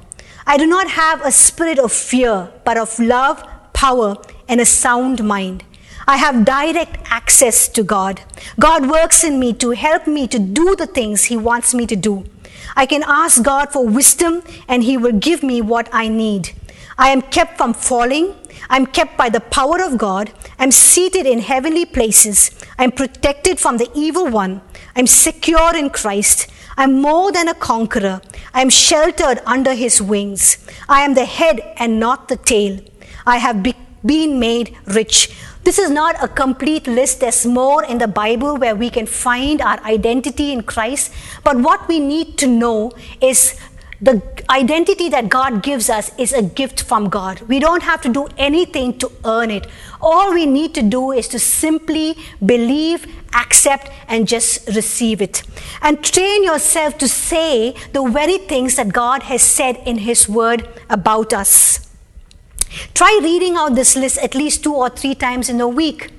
I 0.46 0.56
do 0.56 0.66
not 0.66 0.90
have 0.90 1.24
a 1.24 1.32
spirit 1.32 1.78
of 1.78 1.92
fear, 1.92 2.52
but 2.64 2.78
of 2.78 2.98
love, 2.98 3.42
power, 3.72 4.16
and 4.48 4.60
a 4.60 4.64
sound 4.64 5.24
mind. 5.24 5.64
I 6.06 6.18
have 6.18 6.44
direct 6.44 6.98
access 7.10 7.66
to 7.68 7.82
God. 7.82 8.20
God 8.60 8.90
works 8.90 9.24
in 9.24 9.38
me 9.40 9.54
to 9.54 9.70
help 9.70 10.06
me 10.06 10.28
to 10.28 10.38
do 10.38 10.76
the 10.76 10.86
things 10.86 11.24
He 11.24 11.36
wants 11.36 11.74
me 11.74 11.86
to 11.86 11.96
do. 11.96 12.24
I 12.76 12.86
can 12.86 13.02
ask 13.06 13.42
God 13.42 13.72
for 13.72 13.86
wisdom, 13.86 14.42
and 14.68 14.84
He 14.84 14.96
will 14.96 15.12
give 15.12 15.42
me 15.42 15.60
what 15.60 15.88
I 15.92 16.08
need. 16.08 16.50
I 16.96 17.08
am 17.10 17.22
kept 17.22 17.56
from 17.58 17.74
falling. 17.74 18.34
I'm 18.70 18.86
kept 18.86 19.16
by 19.16 19.28
the 19.28 19.40
power 19.40 19.82
of 19.82 19.98
God. 19.98 20.32
I'm 20.58 20.70
seated 20.70 21.26
in 21.26 21.40
heavenly 21.40 21.84
places. 21.84 22.50
I'm 22.78 22.92
protected 22.92 23.58
from 23.58 23.78
the 23.78 23.90
evil 23.94 24.28
one. 24.28 24.62
I'm 24.96 25.06
secure 25.06 25.76
in 25.76 25.90
Christ. 25.90 26.50
I'm 26.76 27.00
more 27.00 27.32
than 27.32 27.48
a 27.48 27.54
conqueror. 27.54 28.20
I'm 28.52 28.70
sheltered 28.70 29.40
under 29.46 29.74
his 29.74 30.00
wings. 30.00 30.58
I 30.88 31.02
am 31.02 31.14
the 31.14 31.24
head 31.24 31.60
and 31.76 32.00
not 32.00 32.28
the 32.28 32.36
tail. 32.36 32.80
I 33.26 33.38
have 33.38 33.62
be- 33.62 33.74
been 34.04 34.38
made 34.38 34.76
rich. 34.86 35.30
This 35.64 35.78
is 35.78 35.90
not 35.90 36.22
a 36.22 36.28
complete 36.28 36.86
list. 36.86 37.20
There's 37.20 37.46
more 37.46 37.84
in 37.84 37.98
the 37.98 38.08
Bible 38.08 38.56
where 38.56 38.76
we 38.76 38.90
can 38.90 39.06
find 39.06 39.62
our 39.62 39.82
identity 39.82 40.52
in 40.52 40.62
Christ. 40.62 41.12
But 41.42 41.58
what 41.58 41.88
we 41.88 42.00
need 42.00 42.36
to 42.38 42.46
know 42.46 42.92
is 43.20 43.58
the 44.00 44.20
identity 44.50 45.08
that 45.08 45.28
God 45.28 45.62
gives 45.62 45.88
us 45.88 46.10
is 46.18 46.32
a 46.32 46.42
gift 46.42 46.82
from 46.82 47.08
God. 47.08 47.40
We 47.42 47.58
don't 47.58 47.82
have 47.82 48.02
to 48.02 48.08
do 48.08 48.28
anything 48.36 48.98
to 48.98 49.10
earn 49.24 49.50
it. 49.50 49.66
All 50.00 50.34
we 50.34 50.46
need 50.46 50.74
to 50.74 50.82
do 50.82 51.12
is 51.12 51.28
to 51.28 51.38
simply 51.38 52.16
believe, 52.44 53.06
accept, 53.34 53.90
and 54.08 54.26
just 54.26 54.66
receive 54.68 55.22
it. 55.22 55.42
And 55.80 56.02
train 56.02 56.44
yourself 56.44 56.98
to 56.98 57.08
say 57.08 57.74
the 57.92 58.04
very 58.08 58.38
things 58.38 58.76
that 58.76 58.92
God 58.92 59.24
has 59.24 59.42
said 59.42 59.76
in 59.86 59.98
His 59.98 60.28
Word 60.28 60.68
about 60.90 61.32
us. 61.32 61.88
Try 62.92 63.20
reading 63.22 63.54
out 63.54 63.76
this 63.76 63.96
list 63.96 64.18
at 64.18 64.34
least 64.34 64.64
two 64.64 64.74
or 64.74 64.90
three 64.90 65.14
times 65.14 65.48
in 65.48 65.60
a 65.60 65.68
week, 65.68 66.10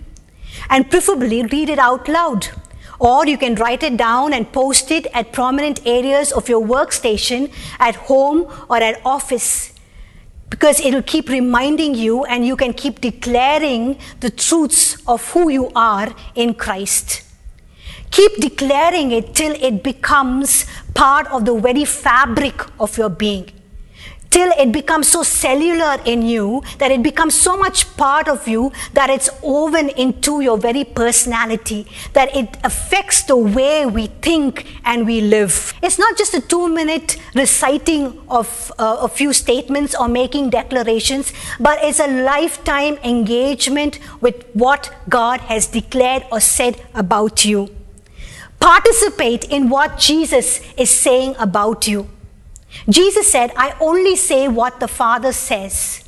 and 0.70 0.90
preferably 0.90 1.44
read 1.44 1.70
it 1.70 1.80
out 1.80 2.08
loud. 2.08 2.48
Or 3.00 3.28
you 3.28 3.38
can 3.38 3.56
write 3.56 3.84
it 3.84 3.98
down 3.98 4.34
and 4.34 4.52
post 4.52 4.92
it 4.92 5.08
at 5.14 5.32
prominent 5.34 5.86
areas 5.86 6.32
of 6.32 6.48
your 6.48 6.66
workstation, 6.66 7.52
at 7.80 7.96
home, 7.96 8.48
or 8.70 8.78
at 8.78 9.02
office. 9.06 9.74
Because 10.50 10.80
it'll 10.80 11.04
keep 11.04 11.30
reminding 11.30 11.96
you, 11.96 12.24
and 12.26 12.46
you 12.46 12.56
can 12.56 12.74
keep 12.74 13.02
declaring 13.02 13.98
the 14.20 14.30
truths 14.30 14.98
of 15.08 15.28
who 15.32 15.50
you 15.50 15.72
are 15.76 16.14
in 16.36 16.54
Christ. 16.54 17.24
Keep 18.12 18.38
declaring 18.38 19.12
it 19.12 19.36
till 19.36 19.52
it 19.52 19.84
becomes 19.84 20.66
part 20.94 21.28
of 21.28 21.46
the 21.46 21.60
very 21.60 21.84
fabric 21.84 22.62
of 22.80 22.98
your 22.98 23.10
being 23.10 23.55
till 24.36 24.52
it 24.60 24.74
becomes 24.74 25.08
so 25.08 25.24
cellular 25.24 25.98
in 26.04 26.22
you 26.22 26.62
that 26.80 26.92
it 26.92 27.02
becomes 27.02 27.34
so 27.34 27.56
much 27.56 27.96
part 27.96 28.28
of 28.28 28.46
you 28.50 28.70
that 28.92 29.10
it's 29.10 29.30
woven 29.42 29.88
into 29.92 30.42
your 30.42 30.58
very 30.58 30.84
personality, 30.84 31.88
that 32.12 32.36
it 32.36 32.58
affects 32.66 33.24
the 33.24 33.38
way 33.38 33.86
we 33.86 34.08
think 34.22 34.66
and 34.84 35.06
we 35.06 35.22
live. 35.22 35.74
It's 35.82 35.98
not 35.98 36.18
just 36.18 36.34
a 36.34 36.42
two 36.42 36.68
minute 36.68 37.16
reciting 37.34 38.20
of 38.28 38.74
uh, 38.78 38.98
a 39.00 39.08
few 39.08 39.32
statements 39.32 39.96
or 39.96 40.10
making 40.10 40.50
declarations, 40.50 41.32
but 41.58 41.80
it's 41.82 42.02
a 42.02 42.08
lifetime 42.08 42.98
engagement 43.06 44.00
with 44.20 44.46
what 44.52 44.94
God 45.08 45.40
has 45.52 45.68
declared 45.68 46.26
or 46.30 46.42
said 46.42 46.84
about 46.94 47.46
you. 47.46 47.70
Participate 48.60 49.46
in 49.46 49.70
what 49.70 49.98
Jesus 49.98 50.60
is 50.76 50.90
saying 50.90 51.36
about 51.40 51.88
you. 51.88 52.10
Jesus 52.90 53.32
said, 53.32 53.52
I 53.56 53.76
only 53.80 54.16
say 54.16 54.48
what 54.48 54.80
the 54.80 54.88
Father 54.88 55.32
says. 55.32 56.04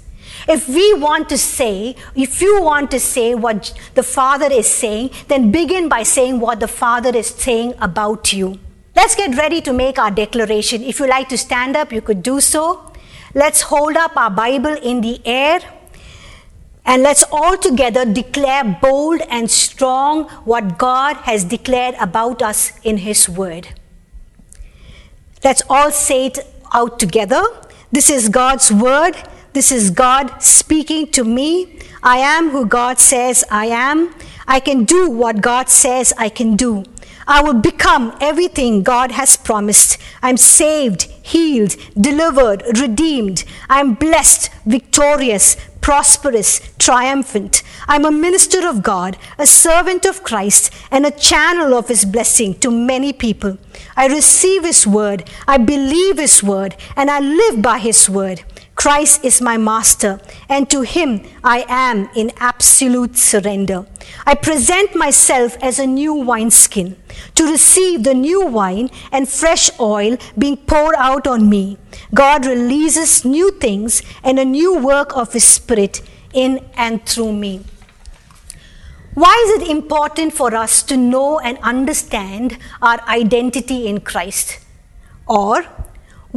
If 0.47 0.69
we 0.69 0.93
want 0.93 1.27
to 1.29 1.37
say, 1.37 1.95
if 2.15 2.41
you 2.41 2.61
want 2.61 2.91
to 2.91 2.99
say 2.99 3.35
what 3.35 3.73
the 3.95 4.03
Father 4.03 4.47
is 4.51 4.69
saying, 4.69 5.11
then 5.27 5.51
begin 5.51 5.89
by 5.89 6.03
saying 6.03 6.39
what 6.39 6.59
the 6.59 6.67
Father 6.67 7.15
is 7.15 7.27
saying 7.27 7.73
about 7.81 8.31
you. 8.31 8.59
Let's 8.95 9.15
get 9.15 9.35
ready 9.37 9.61
to 9.61 9.73
make 9.73 9.99
our 9.99 10.09
declaration. 10.09 10.83
If 10.83 10.99
you 10.99 11.07
like 11.07 11.29
to 11.29 11.37
stand 11.37 11.75
up, 11.75 11.91
you 11.91 12.01
could 12.01 12.23
do 12.23 12.39
so. 12.39 12.93
Let's 13.33 13.61
hold 13.61 13.97
up 13.97 14.15
our 14.15 14.31
Bible 14.31 14.75
in 14.81 15.01
the 15.01 15.21
air 15.25 15.59
and 16.85 17.03
let's 17.03 17.23
all 17.31 17.57
together 17.57 18.05
declare 18.05 18.63
bold 18.81 19.21
and 19.29 19.51
strong 19.51 20.23
what 20.45 20.77
God 20.77 21.17
has 21.17 21.43
declared 21.43 21.95
about 21.99 22.41
us 22.41 22.71
in 22.83 22.97
His 22.97 23.27
Word. 23.27 23.67
Let's 25.43 25.61
all 25.69 25.91
say 25.91 26.27
it 26.27 26.39
out 26.73 26.99
together. 26.99 27.43
This 27.91 28.09
is 28.09 28.29
God's 28.29 28.71
word 28.71 29.15
this 29.57 29.71
is 29.71 29.89
God 29.89 30.39
speaking 30.39 31.07
to 31.13 31.23
me. 31.23 31.79
I 32.03 32.19
am 32.19 32.49
who 32.49 32.67
God 32.67 32.99
says 32.99 33.43
I 33.49 33.65
am. 33.65 34.13
I 34.47 34.59
can 34.59 34.83
do 34.83 35.09
what 35.09 35.41
God 35.41 35.67
says 35.67 36.13
I 36.15 36.29
can 36.29 36.55
do. 36.55 36.83
I 37.27 37.41
will 37.41 37.55
become 37.55 38.15
everything 38.21 38.83
God 38.83 39.13
has 39.13 39.35
promised. 39.35 39.97
I'm 40.21 40.37
saved, 40.37 41.03
healed, 41.23 41.75
delivered, 41.99 42.61
redeemed. 42.79 43.45
I'm 43.67 43.95
blessed, 43.95 44.51
victorious, 44.67 45.57
prosperous, 45.87 46.59
triumphant. 46.77 47.63
I'm 47.87 48.03
a 48.03 48.11
minister 48.11 48.67
of 48.67 48.83
God, 48.83 49.15
a 49.37 49.47
servant 49.47 50.03
of 50.03 50.21
Christ, 50.21 50.69
and 50.91 51.05
a 51.05 51.11
channel 51.11 51.73
of 51.73 51.87
His 51.87 52.03
blessing 52.03 52.55
to 52.55 52.69
many 52.69 53.13
people. 53.13 53.57
I 53.95 54.07
receive 54.07 54.65
His 54.65 54.85
word, 54.85 55.23
I 55.47 55.57
believe 55.57 56.17
His 56.17 56.43
word, 56.43 56.75
and 56.97 57.09
I 57.09 57.21
live 57.21 57.61
by 57.61 57.79
His 57.79 58.09
word. 58.09 58.43
Christ 58.77 59.25
is 59.25 59.41
my 59.41 59.57
master, 59.57 60.21
and 60.47 60.69
to 60.69 60.81
him 60.81 61.23
I 61.43 61.65
am 61.67 62.09
in 62.15 62.31
absolute 62.37 63.17
surrender. 63.17 63.87
I 64.25 64.35
present 64.35 64.95
myself 64.95 65.57
as 65.63 65.79
a 65.79 65.87
new 65.87 66.13
wineskin 66.13 66.95
to 67.33 67.49
receive 67.51 68.03
the 68.03 68.13
new 68.13 68.45
wine 68.45 68.91
and 69.11 69.27
fresh 69.27 69.71
oil 69.79 70.17
being 70.37 70.57
poured 70.57 70.93
out 70.95 71.25
on 71.25 71.49
me. 71.49 71.79
God 72.13 72.45
releases 72.45 73.25
new 73.25 73.49
things 73.49 74.03
and 74.23 74.37
a 74.37 74.45
new 74.45 74.77
work 74.77 75.17
of 75.17 75.33
his 75.33 75.43
spirit 75.43 76.03
in 76.31 76.63
and 76.75 77.03
through 77.03 77.33
me. 77.33 77.65
Why 79.15 79.33
is 79.47 79.63
it 79.63 79.71
important 79.71 80.33
for 80.33 80.53
us 80.53 80.83
to 80.83 80.95
know 80.95 81.39
and 81.39 81.57
understand 81.63 82.59
our 82.79 83.01
identity 83.07 83.87
in 83.87 84.01
Christ? 84.01 84.59
Or 85.25 85.65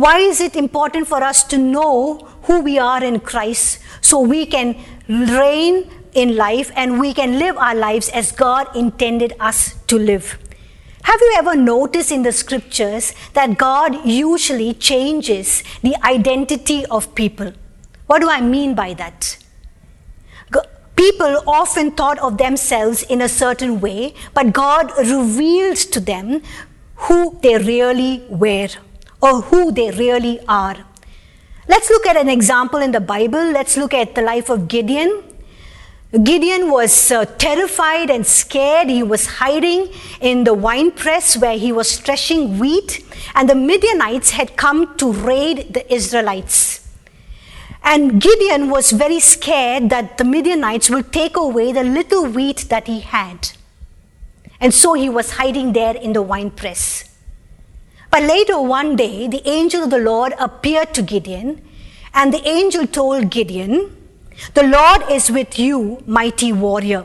why 0.00 0.16
is 0.16 0.40
it 0.40 0.56
important 0.56 1.06
for 1.06 1.22
us 1.22 1.42
to 1.44 1.58
know 1.58 2.26
who 2.44 2.60
we 2.60 2.78
are 2.78 3.04
in 3.04 3.20
Christ 3.20 3.80
so 4.00 4.18
we 4.18 4.46
can 4.46 4.74
reign 5.08 5.90
in 6.14 6.36
life 6.36 6.70
and 6.74 6.98
we 6.98 7.12
can 7.12 7.38
live 7.38 7.58
our 7.58 7.74
lives 7.74 8.08
as 8.08 8.32
God 8.32 8.74
intended 8.74 9.34
us 9.38 9.74
to 9.88 9.98
live? 9.98 10.38
Have 11.02 11.20
you 11.20 11.34
ever 11.36 11.54
noticed 11.54 12.12
in 12.12 12.22
the 12.22 12.32
scriptures 12.32 13.12
that 13.34 13.58
God 13.58 14.06
usually 14.06 14.72
changes 14.72 15.62
the 15.82 15.94
identity 16.02 16.86
of 16.86 17.14
people? 17.14 17.52
What 18.06 18.22
do 18.22 18.30
I 18.30 18.40
mean 18.40 18.74
by 18.74 18.94
that? 18.94 19.36
People 20.96 21.42
often 21.46 21.90
thought 21.90 22.18
of 22.18 22.38
themselves 22.38 23.02
in 23.02 23.20
a 23.20 23.28
certain 23.28 23.80
way, 23.80 24.14
but 24.32 24.52
God 24.52 24.92
reveals 24.98 25.84
to 25.86 26.00
them 26.00 26.42
who 26.94 27.38
they 27.42 27.56
really 27.58 28.24
were 28.28 28.68
or 29.22 29.42
who 29.42 29.72
they 29.72 29.90
really 29.90 30.40
are. 30.48 30.76
Let's 31.68 31.90
look 31.90 32.06
at 32.06 32.16
an 32.16 32.28
example 32.28 32.80
in 32.80 32.92
the 32.92 33.00
Bible. 33.00 33.52
Let's 33.52 33.76
look 33.76 33.94
at 33.94 34.14
the 34.14 34.22
life 34.22 34.50
of 34.50 34.66
Gideon. 34.68 35.22
Gideon 36.12 36.70
was 36.72 37.12
uh, 37.12 37.24
terrified 37.24 38.10
and 38.10 38.26
scared. 38.26 38.88
He 38.88 39.04
was 39.04 39.26
hiding 39.26 39.92
in 40.20 40.42
the 40.42 40.54
wine 40.54 40.90
press 40.90 41.36
where 41.36 41.56
he 41.56 41.70
was 41.70 42.00
threshing 42.00 42.58
wheat, 42.58 43.04
and 43.36 43.48
the 43.48 43.54
Midianites 43.54 44.30
had 44.30 44.56
come 44.56 44.96
to 44.96 45.12
raid 45.12 45.72
the 45.72 45.92
Israelites. 45.92 46.88
And 47.84 48.20
Gideon 48.20 48.68
was 48.68 48.90
very 48.90 49.20
scared 49.20 49.90
that 49.90 50.18
the 50.18 50.24
Midianites 50.24 50.90
will 50.90 51.04
take 51.04 51.36
away 51.36 51.72
the 51.72 51.84
little 51.84 52.26
wheat 52.26 52.66
that 52.68 52.88
he 52.88 53.00
had. 53.00 53.52
And 54.60 54.74
so 54.74 54.94
he 54.94 55.08
was 55.08 55.32
hiding 55.32 55.72
there 55.72 55.96
in 55.96 56.12
the 56.12 56.22
wine 56.22 56.50
press. 56.50 57.09
But 58.10 58.24
later 58.24 58.60
one 58.60 58.96
day, 58.96 59.28
the 59.28 59.46
angel 59.48 59.84
of 59.84 59.90
the 59.90 59.98
Lord 59.98 60.34
appeared 60.38 60.92
to 60.94 61.02
Gideon, 61.02 61.62
and 62.12 62.34
the 62.34 62.46
angel 62.46 62.86
told 62.86 63.30
Gideon, 63.30 63.96
The 64.54 64.64
Lord 64.64 65.10
is 65.10 65.30
with 65.30 65.58
you, 65.58 66.02
mighty 66.06 66.52
warrior. 66.52 67.04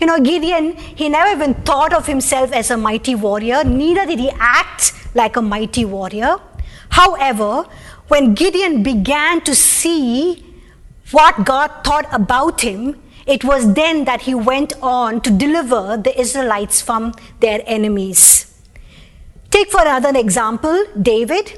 You 0.00 0.06
know, 0.06 0.20
Gideon, 0.20 0.76
he 0.76 1.08
never 1.08 1.30
even 1.30 1.54
thought 1.54 1.94
of 1.94 2.06
himself 2.06 2.52
as 2.52 2.70
a 2.70 2.76
mighty 2.76 3.14
warrior, 3.14 3.64
neither 3.64 4.04
did 4.04 4.18
he 4.18 4.30
act 4.38 4.92
like 5.14 5.36
a 5.36 5.42
mighty 5.42 5.84
warrior. 5.86 6.36
However, 6.90 7.64
when 8.08 8.34
Gideon 8.34 8.82
began 8.82 9.40
to 9.42 9.54
see 9.54 10.44
what 11.12 11.44
God 11.44 11.70
thought 11.82 12.06
about 12.12 12.60
him, 12.60 13.00
it 13.26 13.42
was 13.42 13.72
then 13.74 14.04
that 14.04 14.22
he 14.22 14.34
went 14.34 14.74
on 14.82 15.20
to 15.22 15.30
deliver 15.30 15.96
the 15.96 16.18
Israelites 16.20 16.80
from 16.80 17.14
their 17.40 17.62
enemies. 17.66 18.45
Take 19.50 19.70
for 19.70 19.82
another 19.82 20.18
example 20.18 20.84
David. 21.00 21.52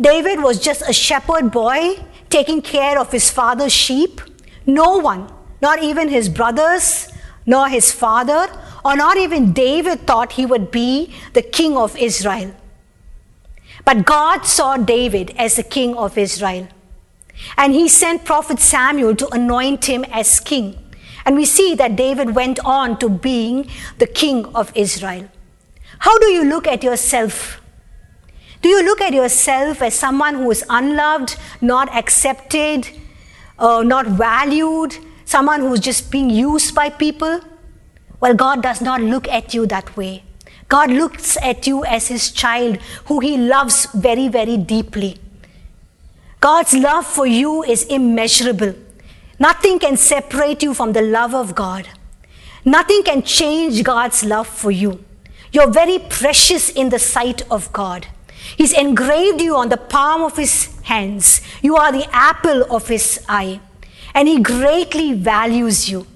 David 0.00 0.42
was 0.42 0.60
just 0.60 0.82
a 0.88 0.92
shepherd 0.92 1.50
boy 1.50 1.96
taking 2.30 2.62
care 2.62 2.98
of 2.98 3.12
his 3.12 3.30
father's 3.30 3.72
sheep. 3.72 4.20
No 4.66 4.98
one, 4.98 5.30
not 5.62 5.82
even 5.82 6.08
his 6.08 6.28
brothers, 6.28 7.08
nor 7.46 7.68
his 7.68 7.92
father, 7.92 8.48
or 8.84 8.96
not 8.96 9.16
even 9.16 9.52
David 9.52 10.06
thought 10.06 10.32
he 10.32 10.46
would 10.46 10.70
be 10.70 11.14
the 11.32 11.42
king 11.42 11.76
of 11.76 11.96
Israel. 11.96 12.54
But 13.84 14.06
God 14.06 14.46
saw 14.46 14.76
David 14.76 15.34
as 15.36 15.56
the 15.56 15.62
king 15.62 15.96
of 15.96 16.16
Israel. 16.16 16.68
And 17.56 17.74
he 17.74 17.88
sent 17.88 18.24
prophet 18.24 18.58
Samuel 18.58 19.14
to 19.16 19.28
anoint 19.28 19.84
him 19.84 20.04
as 20.10 20.40
king. 20.40 20.78
And 21.26 21.36
we 21.36 21.44
see 21.44 21.74
that 21.74 21.96
David 21.96 22.34
went 22.34 22.58
on 22.64 22.98
to 22.98 23.08
being 23.08 23.68
the 23.98 24.06
king 24.06 24.46
of 24.54 24.72
Israel. 24.74 25.28
How 26.04 26.18
do 26.18 26.26
you 26.26 26.44
look 26.44 26.66
at 26.66 26.82
yourself? 26.84 27.62
Do 28.60 28.68
you 28.68 28.84
look 28.84 29.00
at 29.00 29.14
yourself 29.14 29.80
as 29.80 29.94
someone 29.94 30.34
who 30.34 30.50
is 30.50 30.62
unloved, 30.68 31.36
not 31.62 31.88
accepted, 31.94 32.90
uh, 33.58 33.82
not 33.82 34.08
valued, 34.08 34.98
someone 35.24 35.60
who's 35.60 35.80
just 35.80 36.10
being 36.10 36.28
used 36.28 36.74
by 36.74 36.90
people? 36.90 37.40
Well, 38.20 38.34
God 38.34 38.62
does 38.62 38.82
not 38.82 39.00
look 39.00 39.26
at 39.28 39.54
you 39.54 39.64
that 39.68 39.96
way. 39.96 40.24
God 40.68 40.90
looks 40.90 41.38
at 41.38 41.66
you 41.66 41.86
as 41.86 42.08
his 42.08 42.30
child 42.32 42.76
who 43.06 43.20
he 43.20 43.38
loves 43.38 43.86
very, 43.94 44.28
very 44.28 44.58
deeply. 44.58 45.16
God's 46.38 46.74
love 46.74 47.06
for 47.06 47.26
you 47.26 47.62
is 47.62 47.84
immeasurable. 47.84 48.74
Nothing 49.38 49.78
can 49.78 49.96
separate 49.96 50.62
you 50.62 50.74
from 50.74 50.92
the 50.92 51.00
love 51.00 51.34
of 51.34 51.54
God. 51.54 51.88
Nothing 52.62 53.04
can 53.04 53.22
change 53.22 53.82
God's 53.82 54.22
love 54.22 54.46
for 54.46 54.70
you. 54.70 55.02
You're 55.54 55.70
very 55.70 56.00
precious 56.00 56.68
in 56.68 56.88
the 56.88 56.98
sight 56.98 57.48
of 57.48 57.72
God. 57.72 58.08
He's 58.56 58.72
engraved 58.72 59.40
you 59.40 59.54
on 59.54 59.68
the 59.68 59.76
palm 59.76 60.22
of 60.22 60.36
his 60.36 60.74
hands. 60.82 61.42
You 61.62 61.76
are 61.76 61.92
the 61.92 62.08
apple 62.10 62.64
of 62.74 62.88
his 62.88 63.24
eye. 63.28 63.60
And 64.16 64.26
he 64.26 64.42
greatly 64.42 65.12
values 65.12 65.88
you. 65.88 66.08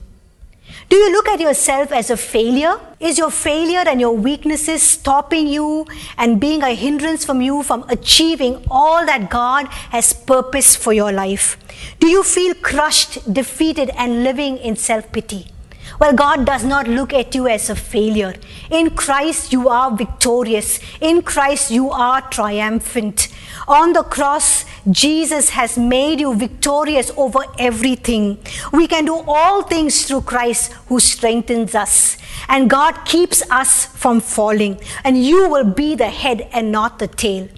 Do 0.88 0.96
you 0.96 1.12
look 1.12 1.28
at 1.28 1.38
yourself 1.38 1.92
as 1.92 2.10
a 2.10 2.16
failure? 2.16 2.80
Is 2.98 3.16
your 3.16 3.30
failure 3.30 3.84
and 3.86 4.00
your 4.00 4.16
weaknesses 4.16 4.82
stopping 4.82 5.46
you 5.46 5.86
and 6.16 6.40
being 6.40 6.64
a 6.64 6.74
hindrance 6.74 7.24
from 7.24 7.40
you 7.40 7.62
from 7.62 7.84
achieving 7.88 8.64
all 8.68 9.06
that 9.06 9.30
God 9.30 9.68
has 9.94 10.12
purposed 10.12 10.78
for 10.78 10.92
your 10.92 11.12
life? 11.12 11.56
Do 12.00 12.08
you 12.08 12.24
feel 12.24 12.54
crushed, 12.54 13.32
defeated, 13.32 13.90
and 13.90 14.24
living 14.24 14.56
in 14.56 14.74
self 14.74 15.12
pity? 15.12 15.46
Well, 15.98 16.12
God 16.12 16.46
does 16.46 16.64
not 16.64 16.86
look 16.86 17.12
at 17.12 17.34
you 17.34 17.48
as 17.48 17.68
a 17.68 17.74
failure. 17.74 18.34
In 18.70 18.90
Christ, 18.90 19.52
you 19.52 19.68
are 19.68 19.96
victorious. 19.96 20.78
In 21.00 21.22
Christ, 21.22 21.72
you 21.72 21.90
are 21.90 22.20
triumphant. 22.30 23.28
On 23.66 23.92
the 23.92 24.04
cross, 24.04 24.64
Jesus 24.88 25.50
has 25.50 25.76
made 25.76 26.20
you 26.20 26.34
victorious 26.34 27.10
over 27.16 27.40
everything. 27.58 28.38
We 28.72 28.86
can 28.86 29.06
do 29.06 29.24
all 29.26 29.62
things 29.62 30.06
through 30.06 30.22
Christ 30.22 30.72
who 30.86 31.00
strengthens 31.00 31.74
us. 31.74 32.16
And 32.48 32.70
God 32.70 33.04
keeps 33.04 33.42
us 33.50 33.86
from 33.86 34.20
falling. 34.20 34.80
And 35.02 35.22
you 35.22 35.48
will 35.48 35.64
be 35.64 35.96
the 35.96 36.10
head 36.10 36.48
and 36.52 36.70
not 36.70 37.00
the 37.00 37.08
tail. 37.08 37.48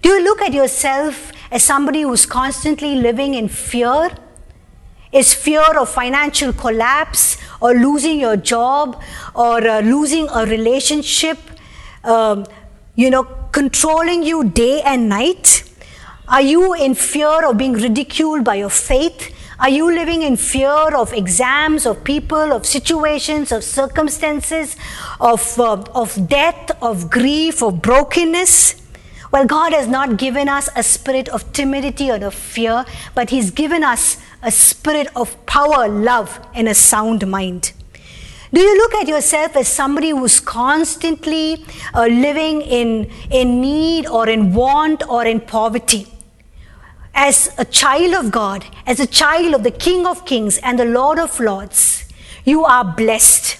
Do 0.00 0.10
you 0.10 0.22
look 0.22 0.40
at 0.42 0.52
yourself 0.52 1.32
as 1.50 1.64
somebody 1.64 2.02
who's 2.02 2.24
constantly 2.24 2.94
living 2.94 3.34
in 3.34 3.48
fear? 3.48 4.10
Is 5.10 5.32
fear 5.32 5.64
of 5.78 5.88
financial 5.88 6.52
collapse 6.52 7.38
or 7.60 7.74
losing 7.74 8.20
your 8.20 8.36
job 8.36 9.00
or 9.34 9.66
uh, 9.66 9.80
losing 9.80 10.28
a 10.30 10.46
relationship, 10.46 11.38
um, 12.04 12.46
you 12.94 13.10
know, 13.10 13.24
controlling 13.52 14.22
you 14.22 14.44
day 14.44 14.82
and 14.82 15.08
night? 15.08 15.64
Are 16.28 16.42
you 16.42 16.74
in 16.74 16.94
fear 16.94 17.48
of 17.48 17.56
being 17.56 17.72
ridiculed 17.72 18.44
by 18.44 18.56
your 18.56 18.70
faith? 18.70 19.34
Are 19.60 19.70
you 19.70 19.92
living 19.92 20.22
in 20.22 20.36
fear 20.36 20.94
of 20.94 21.12
exams, 21.12 21.84
of 21.84 22.04
people, 22.04 22.52
of 22.52 22.64
situations, 22.64 23.50
of 23.50 23.64
circumstances, 23.64 24.76
of, 25.20 25.58
uh, 25.58 25.82
of 25.94 26.28
death, 26.28 26.70
of 26.80 27.10
grief, 27.10 27.60
of 27.62 27.82
brokenness? 27.82 28.80
Well, 29.32 29.46
God 29.46 29.72
has 29.72 29.88
not 29.88 30.16
given 30.16 30.48
us 30.48 30.68
a 30.76 30.82
spirit 30.82 31.28
of 31.28 31.52
timidity 31.52 32.10
or 32.10 32.24
of 32.24 32.34
fear, 32.34 32.84
but 33.14 33.30
He's 33.30 33.50
given 33.50 33.82
us 33.82 34.18
a 34.42 34.50
spirit 34.50 35.08
of 35.16 35.44
power, 35.46 35.88
love, 35.88 36.40
and 36.54 36.68
a 36.68 36.74
sound 36.74 37.26
mind. 37.26 37.72
Do 38.52 38.60
you 38.60 38.76
look 38.78 38.94
at 38.94 39.08
yourself 39.08 39.56
as 39.56 39.68
somebody 39.68 40.10
who's 40.10 40.40
constantly 40.40 41.64
uh, 41.92 42.06
living 42.06 42.62
in, 42.62 43.10
in 43.30 43.60
need 43.60 44.06
or 44.06 44.28
in 44.28 44.54
want 44.54 45.06
or 45.08 45.26
in 45.26 45.40
poverty? 45.40 46.06
as 47.18 47.52
a 47.58 47.64
child 47.64 48.14
of 48.14 48.30
God, 48.30 48.64
as 48.86 49.00
a 49.00 49.06
child 49.06 49.52
of 49.52 49.64
the 49.64 49.72
King 49.72 50.06
of 50.06 50.24
Kings 50.24 50.56
and 50.58 50.78
the 50.78 50.84
Lord 50.84 51.18
of 51.18 51.40
Lords, 51.40 52.04
you 52.44 52.64
are 52.64 52.84
blessed. 52.84 53.57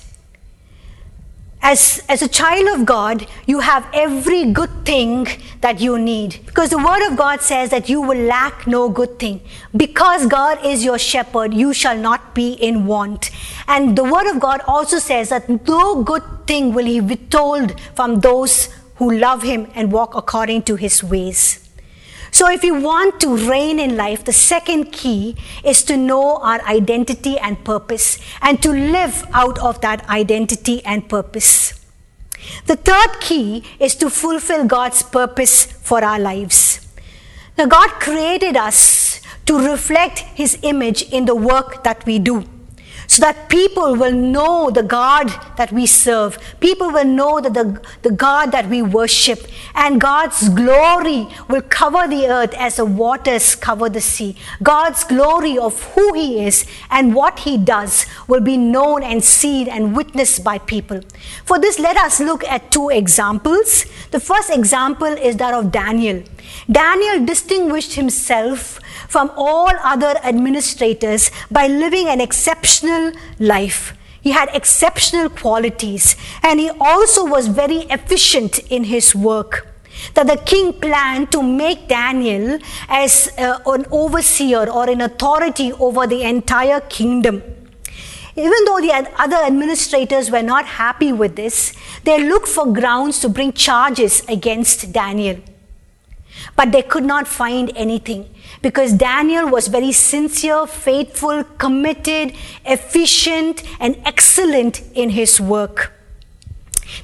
As, 1.68 2.02
as 2.08 2.22
a 2.22 2.28
child 2.28 2.66
of 2.80 2.86
God, 2.86 3.26
you 3.44 3.60
have 3.60 3.86
every 3.92 4.52
good 4.52 4.70
thing 4.86 5.26
that 5.60 5.80
you 5.80 5.98
need. 5.98 6.40
Because 6.46 6.70
the 6.70 6.78
Word 6.78 7.06
of 7.06 7.18
God 7.18 7.42
says 7.42 7.68
that 7.68 7.90
you 7.90 8.00
will 8.00 8.16
lack 8.16 8.66
no 8.66 8.88
good 8.88 9.18
thing. 9.18 9.42
Because 9.76 10.26
God 10.26 10.64
is 10.64 10.82
your 10.82 10.98
shepherd, 10.98 11.52
you 11.52 11.74
shall 11.74 11.98
not 11.98 12.34
be 12.34 12.54
in 12.54 12.86
want. 12.86 13.30
And 13.66 13.98
the 13.98 14.04
Word 14.04 14.34
of 14.34 14.40
God 14.40 14.62
also 14.66 14.98
says 14.98 15.28
that 15.28 15.46
no 15.68 16.02
good 16.02 16.22
thing 16.46 16.72
will 16.72 16.86
He 16.86 17.02
withhold 17.02 17.78
from 17.94 18.20
those 18.20 18.70
who 18.94 19.12
love 19.12 19.42
Him 19.42 19.70
and 19.74 19.92
walk 19.92 20.14
according 20.14 20.62
to 20.62 20.76
His 20.76 21.04
ways. 21.04 21.67
So, 22.30 22.50
if 22.50 22.62
you 22.62 22.74
want 22.74 23.20
to 23.20 23.36
reign 23.48 23.78
in 23.78 23.96
life, 23.96 24.24
the 24.24 24.32
second 24.32 24.92
key 24.92 25.36
is 25.64 25.82
to 25.84 25.96
know 25.96 26.36
our 26.38 26.60
identity 26.62 27.38
and 27.38 27.62
purpose 27.64 28.18
and 28.42 28.62
to 28.62 28.70
live 28.70 29.24
out 29.32 29.58
of 29.58 29.80
that 29.80 30.08
identity 30.08 30.84
and 30.84 31.08
purpose. 31.08 31.74
The 32.66 32.76
third 32.76 33.20
key 33.20 33.64
is 33.80 33.94
to 33.96 34.10
fulfill 34.10 34.66
God's 34.66 35.02
purpose 35.02 35.64
for 35.64 36.04
our 36.04 36.18
lives. 36.18 36.86
Now, 37.56 37.66
God 37.66 37.90
created 38.00 38.56
us 38.56 39.20
to 39.46 39.58
reflect 39.58 40.20
His 40.20 40.58
image 40.62 41.02
in 41.10 41.24
the 41.24 41.34
work 41.34 41.82
that 41.84 42.04
we 42.06 42.18
do 42.18 42.44
so 43.08 43.22
that 43.22 43.48
people 43.48 43.96
will 43.96 44.12
know 44.12 44.70
the 44.70 44.82
God 44.82 45.28
that 45.56 45.72
we 45.72 45.86
serve. 45.86 46.38
People 46.60 46.92
will 46.92 47.06
know 47.06 47.40
that 47.40 47.54
the, 47.54 47.80
the 48.02 48.12
God 48.12 48.52
that 48.52 48.68
we 48.68 48.82
worship. 48.82 49.48
And 49.74 49.98
God's 49.98 50.50
glory 50.50 51.26
will 51.48 51.62
cover 51.62 52.06
the 52.06 52.28
earth 52.28 52.54
as 52.54 52.76
the 52.76 52.84
waters 52.84 53.54
cover 53.54 53.88
the 53.88 54.02
sea. 54.02 54.36
God's 54.62 55.04
glory 55.04 55.56
of 55.56 55.82
who 55.94 56.12
He 56.12 56.46
is 56.46 56.66
and 56.90 57.14
what 57.14 57.40
He 57.40 57.56
does 57.56 58.04
will 58.28 58.42
be 58.42 58.58
known 58.58 59.02
and 59.02 59.24
seen 59.24 59.68
and 59.68 59.96
witnessed 59.96 60.44
by 60.44 60.58
people. 60.58 61.00
For 61.46 61.58
this, 61.58 61.78
let 61.78 61.96
us 61.96 62.20
look 62.20 62.44
at 62.44 62.70
two 62.70 62.90
examples. 62.90 63.86
The 64.10 64.20
first 64.20 64.50
example 64.50 65.06
is 65.06 65.36
that 65.36 65.54
of 65.54 65.72
Daniel. 65.72 66.22
Daniel 66.70 67.24
distinguished 67.24 67.94
himself 67.94 68.78
from 69.08 69.30
all 69.36 69.70
other 69.82 70.14
administrators 70.22 71.30
by 71.50 71.66
living 71.66 72.08
an 72.08 72.20
exceptional 72.20 73.12
life. 73.38 73.94
He 74.20 74.32
had 74.32 74.50
exceptional 74.52 75.30
qualities 75.30 76.16
and 76.42 76.60
he 76.60 76.70
also 76.80 77.24
was 77.24 77.48
very 77.48 77.86
efficient 77.90 78.58
in 78.70 78.84
his 78.84 79.14
work. 79.14 79.66
That 80.14 80.26
the 80.26 80.36
king 80.36 80.74
planned 80.74 81.32
to 81.32 81.42
make 81.42 81.88
Daniel 81.88 82.58
as 82.88 83.30
uh, 83.38 83.58
an 83.66 83.86
overseer 83.90 84.68
or 84.70 84.88
an 84.88 85.00
authority 85.00 85.72
over 85.72 86.06
the 86.06 86.22
entire 86.22 86.80
kingdom. 86.80 87.42
Even 88.36 88.64
though 88.66 88.80
the 88.80 88.92
other 89.16 89.36
administrators 89.36 90.30
were 90.30 90.42
not 90.42 90.64
happy 90.64 91.12
with 91.12 91.34
this, 91.34 91.72
they 92.04 92.22
looked 92.22 92.46
for 92.46 92.72
grounds 92.72 93.18
to 93.20 93.28
bring 93.28 93.52
charges 93.52 94.22
against 94.28 94.92
Daniel. 94.92 95.38
But 96.56 96.72
they 96.72 96.82
could 96.82 97.04
not 97.04 97.28
find 97.28 97.72
anything 97.76 98.28
because 98.62 98.92
Daniel 98.92 99.48
was 99.48 99.68
very 99.68 99.92
sincere, 99.92 100.66
faithful, 100.66 101.44
committed, 101.44 102.34
efficient, 102.64 103.62
and 103.80 103.96
excellent 104.04 104.82
in 104.94 105.10
his 105.10 105.40
work. 105.40 105.92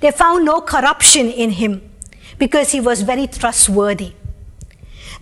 They 0.01 0.11
found 0.11 0.45
no 0.45 0.61
corruption 0.61 1.31
in 1.31 1.51
him 1.51 1.91
because 2.39 2.73
he 2.73 2.81
was 2.81 3.03
very 3.03 3.27
trustworthy. 3.27 4.13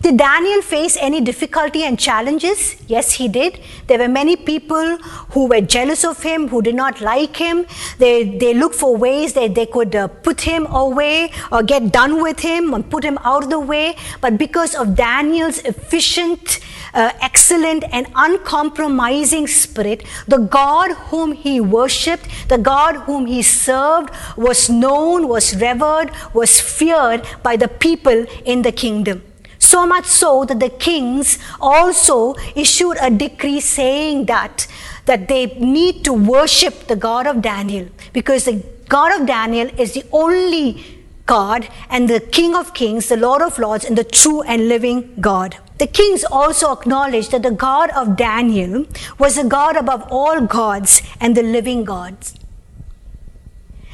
Did 0.03 0.17
Daniel 0.17 0.61
face 0.61 0.97
any 0.99 1.21
difficulty 1.21 1.85
and 1.85 1.97
challenges? 1.97 2.75
Yes, 2.87 3.13
he 3.13 3.29
did. 3.29 3.61
There 3.87 3.97
were 3.99 4.09
many 4.09 4.35
people 4.35 4.97
who 5.29 5.47
were 5.47 5.61
jealous 5.61 6.03
of 6.03 6.21
him, 6.21 6.49
who 6.49 6.61
did 6.61 6.75
not 6.75 6.99
like 6.99 7.37
him. 7.37 7.65
They, 7.99 8.37
they 8.37 8.53
looked 8.53 8.75
for 8.75 8.97
ways 8.97 9.31
that 9.35 9.55
they 9.55 9.65
could 9.65 9.95
uh, 9.95 10.09
put 10.09 10.41
him 10.41 10.65
away 10.65 11.31
or 11.53 11.63
get 11.63 11.93
done 11.93 12.21
with 12.21 12.41
him 12.41 12.73
and 12.73 12.89
put 12.89 13.05
him 13.05 13.17
out 13.23 13.45
of 13.45 13.49
the 13.49 13.61
way. 13.61 13.95
But 14.19 14.37
because 14.37 14.75
of 14.75 14.93
Daniel's 14.93 15.59
efficient, 15.59 16.59
uh, 16.93 17.13
excellent, 17.21 17.85
and 17.93 18.05
uncompromising 18.13 19.47
spirit, 19.47 20.03
the 20.27 20.39
God 20.39 20.91
whom 21.11 21.31
he 21.31 21.61
worshipped, 21.61 22.27
the 22.49 22.57
God 22.57 22.95
whom 23.05 23.25
he 23.25 23.41
served, 23.41 24.09
was 24.35 24.69
known, 24.69 25.29
was 25.29 25.55
revered, 25.55 26.11
was 26.33 26.59
feared 26.59 27.25
by 27.41 27.55
the 27.55 27.69
people 27.69 28.25
in 28.43 28.63
the 28.63 28.73
kingdom. 28.73 29.23
So 29.63 29.87
much 29.87 30.05
so 30.05 30.43
that 30.45 30.59
the 30.59 30.69
kings 30.69 31.39
also 31.61 32.35
issued 32.53 32.97
a 32.99 33.09
decree 33.09 33.61
saying 33.61 34.25
that, 34.25 34.67
that 35.05 35.27
they 35.29 35.45
need 35.45 36.03
to 36.03 36.13
worship 36.13 36.87
the 36.87 36.97
God 36.97 37.27
of 37.27 37.41
Daniel 37.41 37.87
because 38.11 38.43
the 38.43 38.61
God 38.89 39.19
of 39.19 39.25
Daniel 39.25 39.69
is 39.79 39.93
the 39.93 40.03
only 40.11 40.83
God 41.25 41.69
and 41.89 42.09
the 42.09 42.19
King 42.19 42.55
of 42.55 42.73
Kings, 42.73 43.07
the 43.07 43.15
Lord 43.15 43.41
of 43.41 43.57
Lords, 43.57 43.85
and 43.85 43.97
the 43.97 44.03
true 44.03 44.41
and 44.41 44.67
living 44.67 45.15
God. 45.21 45.57
The 45.77 45.87
kings 45.87 46.25
also 46.25 46.73
acknowledged 46.73 47.31
that 47.31 47.43
the 47.43 47.51
God 47.51 47.89
of 47.91 48.17
Daniel 48.17 48.85
was 49.17 49.35
the 49.35 49.45
God 49.45 49.77
above 49.77 50.05
all 50.11 50.41
gods 50.41 51.01
and 51.21 51.37
the 51.37 51.43
living 51.43 51.85
gods. 51.85 52.35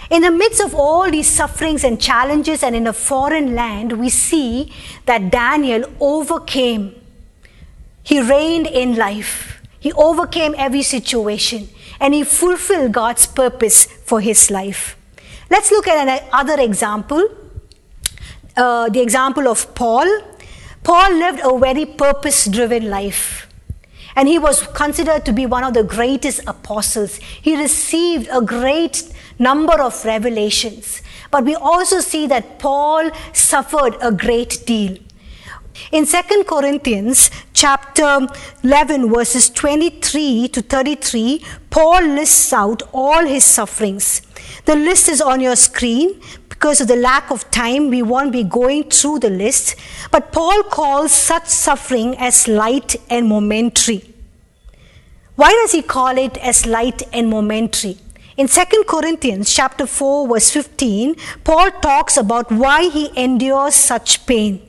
In 0.09 0.23
the 0.23 0.31
midst 0.31 0.61
of 0.61 0.73
all 0.73 1.09
these 1.09 1.29
sufferings 1.29 1.83
and 1.83 2.01
challenges, 2.01 2.63
and 2.63 2.75
in 2.75 2.87
a 2.87 2.93
foreign 2.93 3.53
land, 3.53 3.93
we 3.93 4.09
see 4.09 4.73
that 5.05 5.29
Daniel 5.31 5.83
overcame. 5.99 6.95
He 8.01 8.19
reigned 8.19 8.67
in 8.67 8.95
life, 8.95 9.61
he 9.79 9.93
overcame 9.93 10.55
every 10.57 10.81
situation, 10.81 11.69
and 11.99 12.13
he 12.13 12.23
fulfilled 12.23 12.91
God's 12.91 13.27
purpose 13.27 13.85
for 13.85 14.19
his 14.19 14.49
life. 14.49 14.97
Let's 15.51 15.71
look 15.71 15.87
at 15.87 16.07
another 16.07 16.59
example 16.59 17.29
uh, 18.59 18.89
the 18.89 19.01
example 19.01 19.47
of 19.47 19.73
Paul. 19.73 20.07
Paul 20.83 21.13
lived 21.13 21.39
a 21.43 21.57
very 21.57 21.85
purpose 21.85 22.45
driven 22.45 22.89
life. 22.89 23.47
And 24.15 24.27
he 24.27 24.37
was 24.37 24.67
considered 24.67 25.23
to 25.25 25.31
be 25.31 25.45
one 25.45 25.63
of 25.63 25.73
the 25.73 25.83
greatest 25.83 26.41
apostles. 26.45 27.17
He 27.17 27.55
received 27.55 28.27
a 28.31 28.41
great 28.41 29.03
number 29.39 29.81
of 29.81 30.05
revelations. 30.05 31.01
But 31.31 31.45
we 31.45 31.55
also 31.55 32.01
see 32.01 32.27
that 32.27 32.59
Paul 32.59 33.09
suffered 33.33 33.95
a 34.01 34.11
great 34.11 34.63
deal. 34.65 34.97
In 35.91 36.05
2 36.05 36.43
Corinthians 36.45 37.31
chapter 37.53 38.27
11 38.63 39.09
verses 39.09 39.49
23 39.49 40.49
to 40.49 40.61
33, 40.61 41.43
Paul 41.69 42.01
lists 42.01 42.51
out 42.51 42.83
all 42.91 43.25
his 43.25 43.45
sufferings. 43.45 44.21
The 44.65 44.75
list 44.75 45.07
is 45.07 45.21
on 45.21 45.41
your 45.41 45.55
screen. 45.55 46.21
Because 46.49 46.81
of 46.81 46.89
the 46.89 46.97
lack 46.97 47.31
of 47.31 47.49
time, 47.51 47.89
we 47.89 48.01
won't 48.01 48.33
be 48.33 48.43
going 48.43 48.89
through 48.89 49.19
the 49.19 49.29
list. 49.29 49.75
But 50.11 50.33
Paul 50.33 50.63
calls 50.63 51.13
such 51.13 51.47
suffering 51.47 52.17
as 52.17 52.49
light 52.49 52.97
and 53.09 53.29
momentary. 53.29 54.13
Why 55.35 55.51
does 55.51 55.71
he 55.71 55.81
call 55.81 56.17
it 56.17 56.35
as 56.37 56.65
light 56.65 57.01
and 57.13 57.29
momentary? 57.29 57.97
In 58.39 58.47
2 58.47 58.85
Corinthians 58.87 59.53
chapter 59.53 59.85
4 59.85 60.29
verse 60.29 60.49
15, 60.51 61.17
Paul 61.43 61.71
talks 61.81 62.15
about 62.15 62.49
why 62.49 62.87
he 62.87 63.11
endures 63.13 63.75
such 63.75 64.25
pain. 64.25 64.61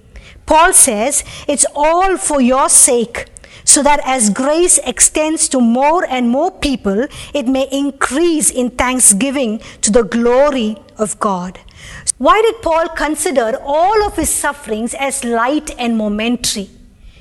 Paul 0.44 0.72
says, 0.72 1.22
"It's 1.46 1.66
all 1.72 2.16
for 2.16 2.40
your 2.40 2.68
sake." 2.68 3.26
So 3.64 3.84
that 3.84 4.00
as 4.04 4.30
grace 4.38 4.78
extends 4.92 5.48
to 5.50 5.60
more 5.60 6.04
and 6.16 6.30
more 6.30 6.50
people, 6.50 7.06
it 7.32 7.46
may 7.56 7.68
increase 7.70 8.50
in 8.50 8.70
thanksgiving 8.70 9.60
to 9.82 9.92
the 9.98 10.02
glory 10.16 10.70
of 10.98 11.14
God. 11.20 11.60
Why 12.18 12.42
did 12.46 12.62
Paul 12.62 12.88
consider 13.02 13.46
all 13.64 14.02
of 14.06 14.16
his 14.16 14.30
sufferings 14.30 14.94
as 14.94 15.22
light 15.22 15.70
and 15.78 15.96
momentary? 15.96 16.70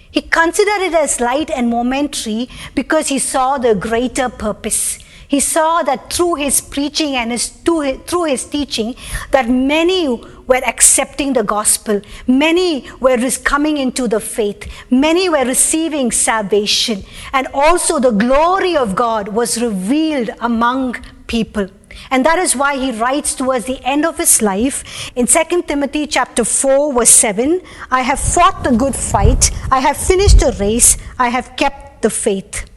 He 0.09 0.23
considered 0.39 0.87
it 0.87 0.95
as 0.95 1.19
light 1.19 1.51
and 1.51 1.69
momentary 1.69 2.49
because 2.73 3.13
he 3.13 3.19
saw 3.19 3.59
the 3.59 3.75
greater 3.75 4.29
purpose. 4.29 4.97
He 5.29 5.39
saw 5.39 5.83
that 5.83 6.11
through 6.11 6.35
his 6.35 6.59
preaching 6.59 7.15
and 7.15 7.31
his, 7.31 7.49
through 7.49 8.23
his 8.25 8.45
teaching, 8.45 8.95
that 9.29 9.47
many 9.47 10.19
were 10.47 10.61
accepting 10.65 11.33
the 11.33 11.43
gospel. 11.43 12.01
Many 12.25 12.89
were 12.99 13.17
coming 13.43 13.77
into 13.77 14.07
the 14.07 14.19
faith. 14.19 14.67
Many 14.89 15.29
were 15.29 15.45
receiving 15.45 16.11
salvation. 16.11 17.03
And 17.31 17.45
also 17.53 17.99
the 17.99 18.09
glory 18.09 18.75
of 18.75 18.95
God 18.95 19.27
was 19.27 19.61
revealed 19.61 20.31
among 20.39 20.95
people. 21.27 21.67
And 22.09 22.25
that 22.25 22.39
is 22.39 22.55
why 22.55 22.77
he 22.77 22.91
writes 22.91 23.35
towards 23.35 23.65
the 23.65 23.79
end 23.83 24.05
of 24.05 24.17
his 24.17 24.41
life 24.41 25.11
in 25.15 25.27
2 25.27 25.63
Timothy 25.67 26.07
chapter 26.07 26.43
4 26.43 26.93
verse 26.93 27.09
7, 27.09 27.61
I 27.91 28.01
have 28.01 28.19
fought 28.19 28.63
the 28.63 28.71
good 28.71 28.95
fight, 28.95 29.51
I 29.69 29.79
have 29.79 29.97
finished 29.97 30.39
the 30.39 30.55
race, 30.59 30.97
I 31.19 31.29
have 31.29 31.55
kept 31.55 32.01
the 32.01 32.09
faith. 32.09 32.68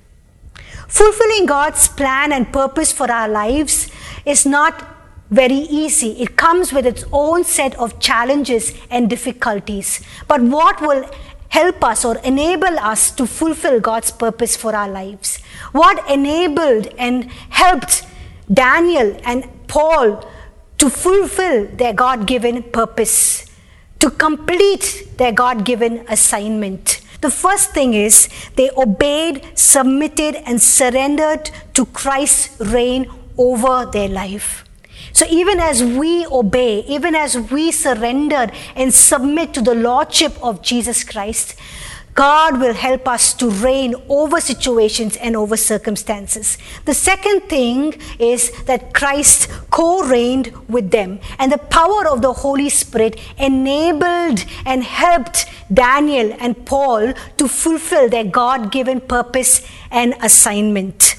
Fulfilling 0.92 1.46
God's 1.46 1.88
plan 1.88 2.33
and 2.33 2.52
purpose 2.52 2.92
for 2.92 3.11
our 3.11 3.26
lives 3.26 3.88
is 4.26 4.44
not 4.44 4.85
very 5.31 5.64
easy. 5.83 6.11
It 6.20 6.37
comes 6.37 6.70
with 6.70 6.85
its 6.85 7.07
own 7.11 7.44
set 7.44 7.74
of 7.78 7.98
challenges 7.98 8.74
and 8.90 9.09
difficulties. 9.09 10.02
But 10.28 10.42
what 10.42 10.83
will 10.83 11.09
help 11.48 11.83
us 11.83 12.05
or 12.05 12.18
enable 12.18 12.78
us 12.78 13.11
to 13.12 13.26
fulfill 13.26 13.81
God's 13.81 14.11
purpose 14.11 14.55
for 14.55 14.76
our 14.76 14.88
lives? 14.90 15.38
What 15.72 16.11
enabled 16.11 16.88
and 16.98 17.33
helped 17.48 18.05
Daniel 18.52 19.18
and 19.24 19.48
Paul 19.68 20.22
to 20.76 20.90
fulfill 20.90 21.68
their 21.68 21.94
God 21.94 22.26
given 22.26 22.62
purpose, 22.64 23.46
to 23.98 24.11
complete 24.11 25.09
their 25.16 25.33
God 25.33 25.64
given 25.64 26.05
assignment? 26.11 27.02
The 27.23 27.31
first 27.31 27.71
thing 27.71 27.95
is 27.95 28.29
they 28.57 28.69
obeyed, 28.77 29.47
submitted, 29.55 30.37
and 30.45 30.61
surrendered 30.61 31.51
to 31.75 31.87
Christ's 31.87 32.61
reign 32.61 33.09
over 33.39 33.89
their 33.91 34.09
life. 34.09 34.65
So, 35.13 35.27
even 35.31 35.61
as 35.61 35.85
we 35.85 36.27
obey, 36.27 36.81
even 36.81 37.15
as 37.15 37.39
we 37.39 37.71
surrender 37.71 38.51
and 38.75 38.93
submit 38.93 39.55
to 39.55 39.61
the 39.61 39.75
Lordship 39.75 40.33
of 40.43 40.63
Jesus 40.63 41.05
Christ, 41.05 41.55
God 42.14 42.61
will 42.61 42.75
help 42.75 43.09
us 43.09 43.33
to 43.35 43.48
reign 43.48 43.94
over 44.09 44.40
situations 44.40 45.16
and 45.16 45.35
over 45.35 45.57
circumstances. 45.57 46.59
The 46.85 46.92
second 46.92 47.48
thing 47.48 47.94
is 48.18 48.51
that 48.64 48.92
Christ 48.92 49.48
co 49.70 50.03
reigned 50.03 50.53
with 50.68 50.90
them, 50.90 51.20
and 51.38 51.51
the 51.51 51.59
power 51.59 52.07
of 52.07 52.20
the 52.20 52.33
Holy 52.33 52.68
Spirit 52.68 53.18
enabled 53.38 54.44
and 54.66 54.85
helped 54.85 55.46
Daniel 55.72 56.37
and 56.38 56.66
Paul 56.66 57.14
to 57.38 57.48
fulfill 57.48 58.11
their 58.11 58.25
God 58.25 58.70
given 58.70 59.01
purpose 59.01 59.66
and 59.90 60.14
assignment. 60.20 61.16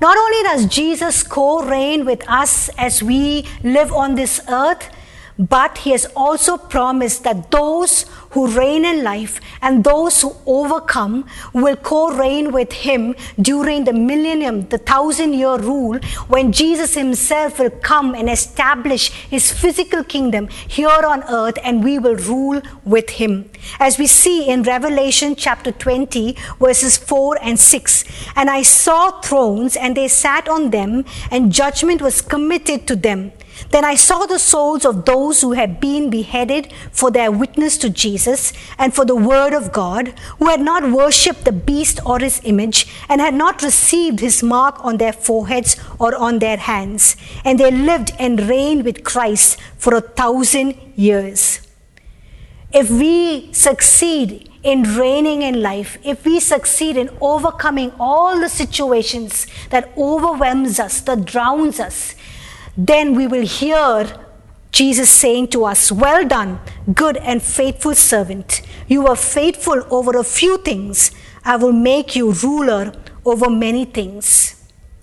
Not 0.00 0.16
only 0.16 0.42
does 0.42 0.66
Jesus 0.66 1.22
co 1.22 1.62
reign 1.62 2.04
with 2.04 2.28
us 2.28 2.70
as 2.70 3.02
we 3.02 3.46
live 3.62 3.92
on 3.92 4.16
this 4.16 4.40
earth, 4.48 4.90
but 5.38 5.78
he 5.78 5.90
has 5.90 6.06
also 6.16 6.56
promised 6.56 7.22
that 7.24 7.50
those 7.50 8.04
who 8.30 8.46
reign 8.48 8.84
in 8.84 9.02
life 9.04 9.40
and 9.62 9.84
those 9.84 10.20
who 10.20 10.34
overcome 10.46 11.24
will 11.54 11.76
co 11.76 12.10
reign 12.16 12.52
with 12.52 12.72
him 12.72 13.14
during 13.40 13.84
the 13.84 13.92
millennium, 13.92 14.68
the 14.68 14.78
thousand 14.78 15.34
year 15.34 15.56
rule, 15.56 15.98
when 16.28 16.52
Jesus 16.52 16.94
himself 16.94 17.58
will 17.58 17.70
come 17.70 18.14
and 18.14 18.28
establish 18.28 19.10
his 19.10 19.52
physical 19.52 20.02
kingdom 20.02 20.48
here 20.48 20.88
on 20.88 21.22
earth 21.30 21.58
and 21.62 21.84
we 21.84 21.98
will 21.98 22.16
rule 22.16 22.60
with 22.84 23.10
him. 23.10 23.50
As 23.78 23.98
we 23.98 24.06
see 24.06 24.48
in 24.48 24.62
Revelation 24.62 25.36
chapter 25.36 25.70
20, 25.72 26.36
verses 26.58 26.96
4 26.96 27.38
and 27.42 27.58
6, 27.58 28.04
and 28.36 28.50
I 28.50 28.62
saw 28.62 29.20
thrones 29.20 29.76
and 29.76 29.96
they 29.96 30.08
sat 30.08 30.48
on 30.48 30.70
them, 30.70 31.04
and 31.30 31.52
judgment 31.52 32.02
was 32.02 32.20
committed 32.20 32.86
to 32.88 32.96
them. 32.96 33.32
Then 33.70 33.84
I 33.84 33.94
saw 33.94 34.26
the 34.26 34.38
souls 34.38 34.84
of 34.84 35.04
those 35.04 35.40
who 35.40 35.52
had 35.52 35.80
been 35.80 36.10
beheaded 36.10 36.72
for 36.92 37.10
their 37.10 37.30
witness 37.30 37.76
to 37.78 37.90
Jesus 37.90 38.52
and 38.78 38.94
for 38.94 39.04
the 39.04 39.16
word 39.16 39.52
of 39.52 39.72
God, 39.72 40.14
who 40.38 40.48
had 40.48 40.60
not 40.60 40.90
worshipped 40.90 41.44
the 41.44 41.52
beast 41.52 42.00
or 42.04 42.18
his 42.18 42.40
image, 42.44 42.86
and 43.08 43.20
had 43.20 43.34
not 43.34 43.62
received 43.62 44.20
his 44.20 44.42
mark 44.42 44.84
on 44.84 44.98
their 44.98 45.12
foreheads 45.12 45.76
or 45.98 46.14
on 46.14 46.38
their 46.38 46.56
hands. 46.56 47.16
And 47.44 47.58
they 47.58 47.70
lived 47.70 48.12
and 48.18 48.40
reigned 48.48 48.84
with 48.84 49.04
Christ 49.04 49.58
for 49.76 49.94
a 49.94 50.00
thousand 50.00 50.76
years. 50.96 51.60
If 52.72 52.90
we 52.90 53.52
succeed 53.52 54.50
in 54.62 54.82
reigning 54.82 55.42
in 55.42 55.62
life, 55.62 55.98
if 56.04 56.24
we 56.24 56.40
succeed 56.40 56.96
in 56.96 57.08
overcoming 57.20 57.92
all 57.98 58.38
the 58.38 58.48
situations 58.48 59.46
that 59.70 59.90
overwhelms 59.96 60.78
us, 60.78 61.00
that 61.02 61.24
drowns 61.24 61.80
us, 61.80 62.14
then 62.78 63.16
we 63.16 63.26
will 63.26 63.44
hear 63.44 64.06
Jesus 64.70 65.10
saying 65.10 65.48
to 65.48 65.64
us, 65.64 65.90
Well 65.90 66.26
done, 66.26 66.60
good 66.94 67.16
and 67.16 67.42
faithful 67.42 67.96
servant. 67.96 68.62
You 68.86 69.02
were 69.02 69.16
faithful 69.16 69.82
over 69.90 70.16
a 70.16 70.22
few 70.22 70.58
things. 70.58 71.10
I 71.44 71.56
will 71.56 71.72
make 71.72 72.14
you 72.14 72.30
ruler 72.32 72.92
over 73.24 73.50
many 73.50 73.84
things. 73.84 74.54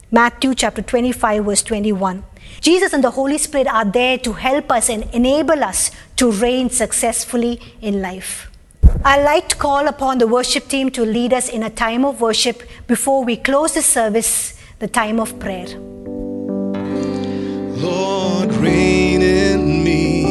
Matthew 0.10 0.56
chapter 0.56 0.82
25, 0.82 1.44
verse 1.44 1.64
21. 1.64 2.24
Jesus 2.62 2.94
and 2.94 3.04
the 3.04 3.12
Holy 3.12 3.38
Spirit 3.38 3.68
are 3.68 3.84
there 3.84 4.18
to 4.20 4.32
help 4.32 4.72
us 4.72 4.90
and 4.90 5.04
enable 5.14 5.62
us 5.62 5.92
to 6.16 6.32
reign 6.32 6.70
successfully 6.70 7.60
in 7.82 8.02
life. 8.02 8.50
I'd 9.04 9.24
like 9.24 9.50
to 9.50 9.56
call 9.58 9.88
upon 9.90 10.20
the 10.20 10.28
worship 10.28 10.70
team 10.70 10.90
to 10.92 11.04
lead 11.04 11.34
us 11.34 11.50
in 11.50 11.64
a 11.64 11.70
time 11.70 12.06
of 12.06 12.22
worship 12.22 12.64
before 12.88 13.26
we 13.26 13.36
close 13.36 13.74
the 13.74 13.82
service, 13.82 14.58
the 14.80 14.88
time 14.88 15.20
of 15.20 15.38
prayer. 15.40 15.95
Lord, 17.78 18.54
reign 18.54 19.22
in 19.22 19.84
me, 19.84 20.26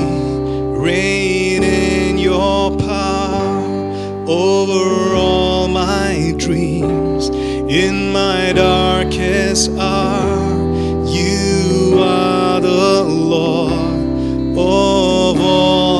reign 0.76 1.62
in 1.62 2.16
your 2.16 2.74
power 2.78 4.24
over 4.26 5.14
all 5.14 5.68
my 5.68 6.34
dreams. 6.38 7.28
In 7.28 8.12
my 8.12 8.52
darkest 8.54 9.70
hour, 9.72 11.06
you 11.06 11.98
are 12.00 12.60
the 12.62 13.02
Lord 13.02 14.56
of 14.56 15.40
all 15.40 15.93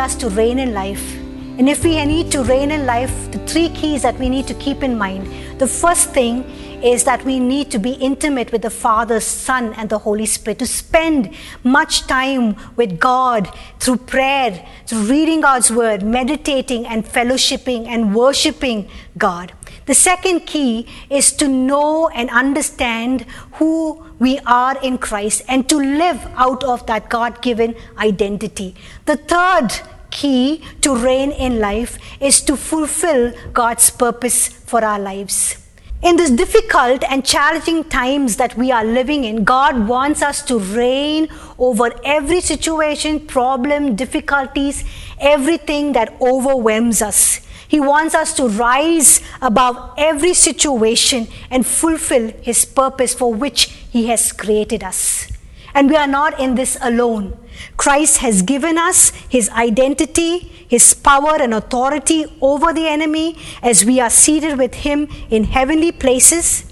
us 0.00 0.16
to 0.16 0.28
reign 0.30 0.58
in 0.58 0.74
life. 0.74 1.16
And 1.58 1.68
if 1.68 1.84
we 1.84 2.04
need 2.04 2.32
to 2.32 2.42
reign 2.42 2.70
in 2.70 2.86
life, 2.86 3.30
the 3.30 3.38
three 3.40 3.68
keys 3.68 4.02
that 4.02 4.18
we 4.18 4.28
need 4.28 4.46
to 4.48 4.54
keep 4.54 4.82
in 4.82 4.96
mind 4.96 5.28
the 5.60 5.66
first 5.66 6.14
thing 6.14 6.44
is 6.82 7.04
that 7.04 7.22
we 7.26 7.38
need 7.38 7.70
to 7.70 7.78
be 7.78 7.90
intimate 7.90 8.50
with 8.50 8.62
the 8.62 8.70
Father, 8.70 9.20
Son, 9.20 9.74
and 9.74 9.90
the 9.90 9.98
Holy 9.98 10.24
Spirit, 10.24 10.58
to 10.60 10.66
spend 10.66 11.34
much 11.62 12.06
time 12.06 12.56
with 12.76 12.98
God 12.98 13.52
through 13.78 13.98
prayer, 13.98 14.66
through 14.86 15.02
reading 15.02 15.42
God's 15.42 15.70
Word, 15.70 16.02
meditating 16.02 16.86
and 16.86 17.04
fellowshipping 17.04 17.86
and 17.86 18.14
worshiping 18.14 18.88
God. 19.18 19.52
The 19.84 19.92
second 19.92 20.46
key 20.46 20.86
is 21.10 21.30
to 21.32 21.46
know 21.46 22.08
and 22.08 22.30
understand 22.30 23.26
who 23.60 24.02
we 24.18 24.38
are 24.46 24.80
in 24.82 24.96
Christ 24.96 25.42
and 25.46 25.68
to 25.68 25.76
live 25.76 26.26
out 26.36 26.64
of 26.64 26.86
that 26.86 27.10
God 27.10 27.42
given 27.42 27.74
identity. 27.98 28.74
The 29.04 29.18
third 29.18 29.68
key 30.10 30.62
to 30.80 30.94
reign 30.96 31.30
in 31.30 31.60
life 31.60 31.98
is 32.20 32.40
to 32.42 32.56
fulfill 32.56 33.32
God's 33.52 33.90
purpose 33.90 34.48
for 34.48 34.84
our 34.84 34.98
lives. 34.98 35.56
In 36.02 36.16
these 36.16 36.30
difficult 36.30 37.04
and 37.04 37.26
challenging 37.26 37.84
times 37.84 38.36
that 38.36 38.56
we 38.56 38.72
are 38.72 38.84
living 38.84 39.24
in, 39.24 39.44
God 39.44 39.86
wants 39.86 40.22
us 40.22 40.40
to 40.46 40.58
reign 40.58 41.28
over 41.58 41.90
every 42.04 42.40
situation, 42.40 43.26
problem, 43.26 43.96
difficulties, 43.96 44.82
everything 45.18 45.92
that 45.92 46.16
overwhelms 46.22 47.02
us. 47.02 47.40
He 47.68 47.80
wants 47.80 48.14
us 48.14 48.32
to 48.34 48.48
rise 48.48 49.20
above 49.42 49.94
every 49.98 50.32
situation 50.32 51.28
and 51.50 51.66
fulfill 51.66 52.32
His 52.40 52.64
purpose 52.64 53.14
for 53.14 53.34
which 53.34 53.66
He 53.66 54.06
has 54.06 54.32
created 54.32 54.82
us. 54.82 55.30
And 55.74 55.90
we 55.90 55.96
are 55.96 56.08
not 56.08 56.40
in 56.40 56.54
this 56.54 56.78
alone. 56.80 57.38
Christ 57.76 58.18
has 58.18 58.42
given 58.42 58.78
us 58.78 59.10
his 59.28 59.48
identity, 59.50 60.38
his 60.68 60.94
power 60.94 61.36
and 61.40 61.54
authority 61.54 62.26
over 62.40 62.72
the 62.72 62.86
enemy 62.86 63.36
as 63.62 63.84
we 63.84 64.00
are 64.00 64.10
seated 64.10 64.58
with 64.58 64.74
him 64.74 65.08
in 65.30 65.44
heavenly 65.44 65.92
places. 65.92 66.70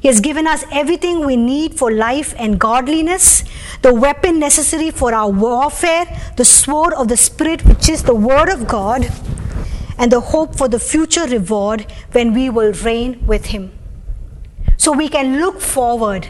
He 0.00 0.08
has 0.08 0.20
given 0.20 0.46
us 0.46 0.64
everything 0.70 1.24
we 1.24 1.34
need 1.34 1.78
for 1.78 1.90
life 1.90 2.34
and 2.36 2.58
godliness, 2.58 3.42
the 3.80 3.94
weapon 3.94 4.38
necessary 4.38 4.90
for 4.90 5.14
our 5.14 5.30
warfare, 5.30 6.04
the 6.36 6.44
sword 6.44 6.92
of 6.92 7.08
the 7.08 7.16
Spirit, 7.16 7.64
which 7.64 7.88
is 7.88 8.02
the 8.02 8.14
Word 8.14 8.50
of 8.50 8.68
God, 8.68 9.10
and 9.96 10.12
the 10.12 10.20
hope 10.20 10.56
for 10.56 10.68
the 10.68 10.78
future 10.78 11.24
reward 11.26 11.90
when 12.12 12.34
we 12.34 12.50
will 12.50 12.72
reign 12.72 13.24
with 13.26 13.46
Him. 13.46 13.72
So 14.76 14.92
we 14.92 15.08
can 15.08 15.38
look 15.38 15.60
forward 15.60 16.28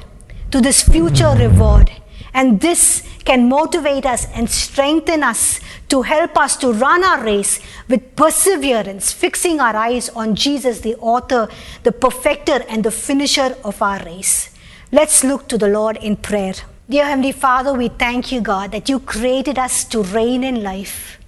to 0.53 0.61
this 0.61 0.83
future 0.83 1.35
reward 1.37 1.91
and 2.33 2.61
this 2.61 3.03
can 3.25 3.49
motivate 3.49 4.05
us 4.05 4.27
and 4.35 4.51
strengthen 4.51 5.23
us 5.23 5.61
to 5.89 6.03
help 6.03 6.37
us 6.37 6.57
to 6.59 6.73
run 6.73 7.03
our 7.03 7.25
race 7.25 7.61
with 7.89 8.17
perseverance, 8.17 9.13
fixing 9.13 9.61
our 9.61 9.75
eyes 9.75 10.09
on 10.11 10.35
Jesus, 10.35 10.81
the 10.81 10.97
author, 10.97 11.49
the 11.83 11.93
perfecter, 11.93 12.65
and 12.69 12.85
the 12.85 12.91
finisher 12.91 13.57
of 13.65 13.81
our 13.81 14.05
race. 14.05 14.51
Let's 14.93 15.25
look 15.25 15.49
to 15.49 15.59
the 15.59 15.69
Lord 15.69 15.97
in 15.97 16.17
prayer. 16.17 16.55
Dear 16.89 17.07
Heavenly 17.07 17.33
Father, 17.33 17.73
we 17.73 17.89
thank 17.89 18.31
you, 18.31 18.41
God, 18.41 18.73
that 18.73 18.89
you 18.89 19.01
created 19.01 19.59
us 19.59 19.85
to 19.87 20.03
reign 20.03 20.45
in 20.45 20.63
life. 20.63 21.19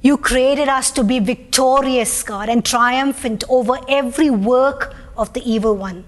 You 0.00 0.16
created 0.16 0.68
us 0.68 0.90
to 0.92 1.04
be 1.04 1.18
victorious, 1.18 2.22
God, 2.22 2.48
and 2.48 2.64
triumphant 2.64 3.44
over 3.48 3.78
every 3.88 4.30
work 4.30 4.94
of 5.16 5.32
the 5.32 5.42
evil 5.48 5.76
one. 5.76 6.04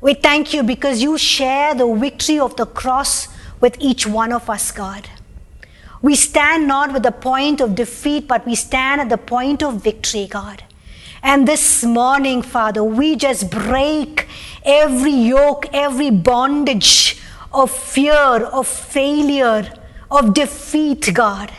We 0.00 0.14
thank 0.14 0.54
you 0.54 0.62
because 0.62 1.02
you 1.02 1.18
share 1.18 1.74
the 1.74 1.92
victory 1.92 2.38
of 2.38 2.56
the 2.56 2.66
cross 2.66 3.28
with 3.60 3.76
each 3.80 4.06
one 4.06 4.32
of 4.32 4.48
us, 4.48 4.70
God. 4.70 5.08
We 6.00 6.14
stand 6.14 6.68
not 6.68 6.92
with 6.92 7.02
the 7.02 7.10
point 7.10 7.60
of 7.60 7.74
defeat, 7.74 8.28
but 8.28 8.46
we 8.46 8.54
stand 8.54 9.00
at 9.00 9.08
the 9.08 9.18
point 9.18 9.62
of 9.62 9.82
victory, 9.82 10.28
God. 10.28 10.62
And 11.22 11.48
this 11.48 11.82
morning, 11.82 12.42
Father, 12.42 12.84
we 12.84 13.16
just 13.16 13.50
break 13.50 14.28
every 14.64 15.10
yoke, 15.10 15.66
every 15.72 16.10
bondage 16.10 17.20
of 17.52 17.72
fear, 17.72 18.12
of 18.12 18.68
failure, 18.68 19.72
of 20.10 20.32
defeat, 20.34 21.12
God, 21.12 21.50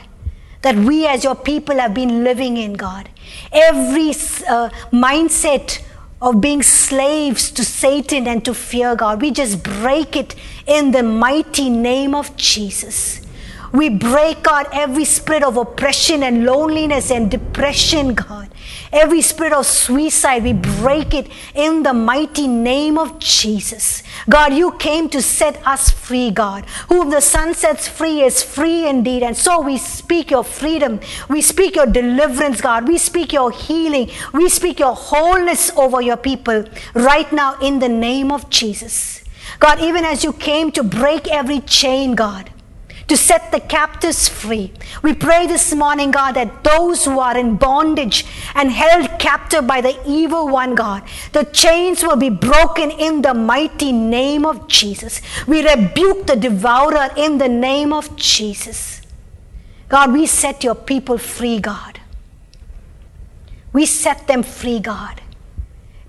that 0.61 0.75
we 0.77 1.05
as 1.05 1.25
your 1.25 1.35
people 1.35 1.75
have 1.75 1.93
been 1.93 2.23
living 2.23 2.55
in, 2.55 2.73
God. 2.73 3.09
Every 3.51 4.09
uh, 4.11 4.69
mindset 4.93 5.81
of 6.21 6.41
being 6.41 6.61
slaves 6.61 7.51
to 7.51 7.63
Satan 7.63 8.27
and 8.27 8.43
to 8.45 8.53
fear 8.53 8.95
God. 8.95 9.21
We 9.21 9.31
just 9.31 9.63
break 9.63 10.15
it 10.15 10.35
in 10.67 10.91
the 10.91 11.03
mighty 11.03 11.69
name 11.69 12.13
of 12.13 12.35
Jesus. 12.35 13.21
We 13.71 13.89
break 13.89 14.47
out 14.47 14.73
every 14.73 15.05
spirit 15.05 15.43
of 15.43 15.57
oppression 15.57 16.23
and 16.23 16.45
loneliness 16.45 17.11
and 17.11 17.29
depression, 17.29 18.15
God. 18.15 18.49
Every 18.91 19.21
spirit 19.21 19.53
of 19.53 19.67
suicide, 19.67 20.43
we 20.43 20.53
break 20.53 21.13
it 21.13 21.27
in 21.53 21.83
the 21.83 21.93
mighty 21.93 22.47
name 22.47 22.97
of 22.97 23.19
Jesus. 23.19 24.01
God, 24.27 24.53
you 24.53 24.71
came 24.73 25.09
to 25.09 25.21
set 25.21 25.65
us 25.67 25.91
free, 25.91 26.31
God. 26.31 26.65
Whom 26.87 27.11
the 27.11 27.21
Son 27.21 27.53
sets 27.53 27.87
free 27.87 28.23
is 28.23 28.41
free 28.41 28.87
indeed. 28.87 29.21
And 29.21 29.37
so 29.37 29.61
we 29.61 29.77
speak 29.77 30.31
your 30.31 30.43
freedom. 30.43 30.99
We 31.29 31.41
speak 31.41 31.75
your 31.75 31.85
deliverance, 31.85 32.61
God. 32.61 32.87
We 32.87 32.97
speak 32.97 33.31
your 33.31 33.51
healing. 33.51 34.09
We 34.33 34.49
speak 34.49 34.79
your 34.79 34.95
wholeness 34.95 35.69
over 35.77 36.01
your 36.01 36.17
people 36.17 36.65
right 36.95 37.31
now 37.31 37.59
in 37.59 37.77
the 37.77 37.89
name 37.89 38.31
of 38.31 38.49
Jesus. 38.49 39.23
God, 39.59 39.79
even 39.81 40.03
as 40.03 40.23
you 40.23 40.33
came 40.33 40.71
to 40.71 40.83
break 40.83 41.27
every 41.27 41.59
chain, 41.59 42.15
God 42.15 42.49
to 43.09 43.17
set 43.17 43.51
the 43.51 43.59
captives 43.59 44.29
free. 44.29 44.71
We 45.01 45.13
pray 45.13 45.47
this 45.47 45.73
morning, 45.73 46.11
God, 46.11 46.33
that 46.33 46.63
those 46.63 47.05
who 47.05 47.19
are 47.19 47.37
in 47.37 47.57
bondage 47.57 48.23
and 48.55 48.71
held 48.71 49.19
captive 49.19 49.65
by 49.65 49.81
the 49.81 49.99
evil 50.07 50.47
one, 50.47 50.75
God, 50.75 51.03
the 51.33 51.43
chains 51.45 52.03
will 52.03 52.15
be 52.15 52.29
broken 52.29 52.91
in 52.91 53.23
the 53.23 53.33
mighty 53.33 53.91
name 53.91 54.45
of 54.45 54.67
Jesus. 54.67 55.21
We 55.47 55.67
rebuke 55.67 56.27
the 56.27 56.35
devourer 56.35 57.09
in 57.17 57.39
the 57.39 57.49
name 57.49 57.91
of 57.91 58.15
Jesus. 58.15 59.01
God, 59.89 60.13
we 60.13 60.27
set 60.27 60.63
your 60.63 60.75
people 60.75 61.17
free, 61.17 61.59
God. 61.59 61.99
We 63.73 63.87
set 63.87 64.27
them 64.27 64.43
free, 64.43 64.79
God, 64.79 65.21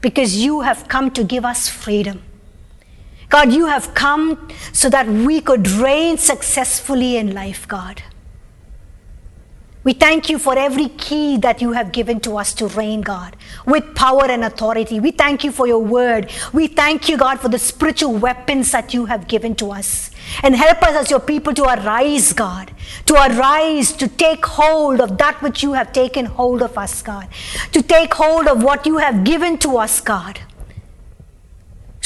because 0.03 0.37
you 0.37 0.61
have 0.61 0.87
come 0.89 1.11
to 1.13 1.25
give 1.25 1.47
us 1.47 1.69
freedom. 1.69 2.23
God, 3.31 3.53
you 3.53 3.67
have 3.67 3.95
come 3.95 4.49
so 4.73 4.91
that 4.91 5.07
we 5.07 5.41
could 5.41 5.69
reign 5.69 6.19
successfully 6.19 7.17
in 7.17 7.33
life, 7.33 7.67
God. 7.67 8.03
We 9.83 9.95
thank 9.95 10.29
you 10.29 10.39
for 10.39 10.59
every 10.59 10.89
key 10.89 11.39
that 11.39 11.63
you 11.63 11.73
have 11.73 11.91
given 11.91 12.21
to 12.21 12.37
us 12.37 12.53
to 12.55 12.67
reign, 12.67 13.01
God, 13.01 13.35
with 13.65 13.95
power 13.95 14.25
and 14.25 14.45
authority. 14.45 15.01
We 15.01 15.11
thank 15.11 15.43
you 15.43 15.53
for 15.53 15.67
your 15.67 15.79
word. 15.79 16.31
We 16.53 16.67
thank 16.67 17.09
you, 17.09 17.17
God, 17.17 17.41
for 17.41 17.49
the 17.49 17.59
spiritual 17.59 18.15
weapons 18.15 18.73
that 18.73 18.93
you 18.93 19.07
have 19.07 19.27
given 19.27 19.55
to 19.55 19.71
us. 19.71 20.11
And 20.43 20.55
help 20.55 20.83
us 20.83 20.97
as 20.97 21.11
your 21.11 21.21
people 21.21 21.55
to 21.55 21.65
arise, 21.65 22.35
God, 22.35 22.73
to 23.07 23.15
arise, 23.15 23.93
to 23.93 24.09
take 24.09 24.45
hold 24.45 25.01
of 25.01 25.17
that 25.17 25.41
which 25.41 25.63
you 25.63 25.73
have 25.73 25.93
taken 25.93 26.27
hold 26.27 26.63
of 26.63 26.77
us, 26.77 27.01
God, 27.01 27.29
to 27.73 27.81
take 27.81 28.13
hold 28.13 28.49
of 28.49 28.63
what 28.63 28.85
you 28.85 28.99
have 28.99 29.25
given 29.25 29.57
to 29.59 29.79
us, 29.79 30.01
God 30.01 30.41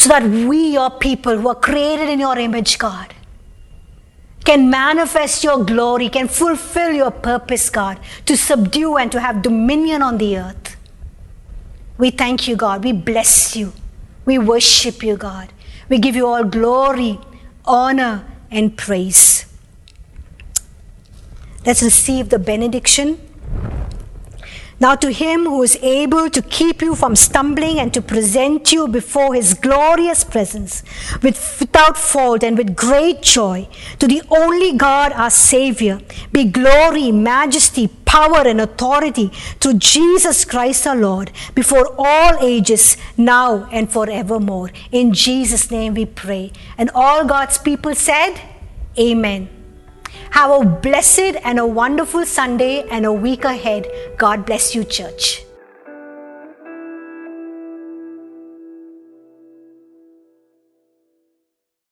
so 0.04 0.10
that 0.10 0.22
we, 0.22 0.74
your 0.74 0.90
people 0.90 1.38
who 1.38 1.48
are 1.48 1.54
created 1.54 2.10
in 2.10 2.20
your 2.20 2.38
image, 2.38 2.78
God, 2.78 3.14
can 4.44 4.68
manifest 4.68 5.42
your 5.42 5.64
glory, 5.64 6.10
can 6.10 6.28
fulfill 6.28 6.92
your 6.92 7.10
purpose, 7.10 7.70
God, 7.70 7.98
to 8.26 8.36
subdue 8.36 8.98
and 8.98 9.10
to 9.10 9.18
have 9.18 9.40
dominion 9.40 10.02
on 10.02 10.18
the 10.18 10.36
earth. 10.36 10.76
We 11.96 12.10
thank 12.10 12.46
you, 12.46 12.54
God. 12.54 12.84
We 12.84 12.92
bless 12.92 13.56
you. 13.56 13.72
We 14.26 14.36
worship 14.36 15.02
you, 15.02 15.16
God. 15.16 15.50
We 15.88 15.96
give 15.96 16.16
you 16.16 16.26
all 16.26 16.44
glory, 16.44 17.18
honor, 17.64 18.26
and 18.50 18.76
praise. 18.76 19.46
Let's 21.64 21.82
receive 21.82 22.28
the 22.28 22.38
benediction. 22.38 23.18
Now, 24.80 24.96
to 24.96 25.12
him 25.12 25.44
who 25.44 25.62
is 25.62 25.78
able 25.82 26.28
to 26.30 26.42
keep 26.42 26.82
you 26.82 26.94
from 26.94 27.14
stumbling 27.14 27.78
and 27.78 27.94
to 27.94 28.02
present 28.02 28.72
you 28.72 28.88
before 28.88 29.34
his 29.34 29.54
glorious 29.54 30.24
presence 30.24 30.82
with, 31.22 31.58
without 31.60 31.96
fault 31.96 32.42
and 32.42 32.58
with 32.58 32.74
great 32.74 33.22
joy, 33.22 33.68
to 34.00 34.08
the 34.08 34.22
only 34.30 34.76
God 34.76 35.12
our 35.12 35.30
Savior, 35.30 36.00
be 36.32 36.44
glory, 36.44 37.12
majesty, 37.12 37.88
power, 38.04 38.46
and 38.46 38.60
authority 38.60 39.28
through 39.60 39.74
Jesus 39.74 40.44
Christ 40.44 40.86
our 40.86 40.96
Lord, 40.96 41.30
before 41.54 41.94
all 41.96 42.36
ages, 42.40 42.96
now 43.16 43.68
and 43.70 43.90
forevermore. 43.90 44.70
In 44.90 45.12
Jesus' 45.12 45.70
name 45.70 45.94
we 45.94 46.06
pray. 46.06 46.52
And 46.76 46.90
all 46.94 47.24
God's 47.24 47.58
people 47.58 47.94
said, 47.94 48.40
Amen. 48.98 49.63
Have 50.34 50.50
a 50.50 50.64
blessed 50.64 51.36
and 51.44 51.60
a 51.60 51.64
wonderful 51.64 52.26
Sunday 52.26 52.82
and 52.90 53.06
a 53.06 53.12
week 53.12 53.44
ahead. 53.44 53.86
God 54.18 54.44
bless 54.44 54.74
you, 54.74 54.82
church. 54.82 55.44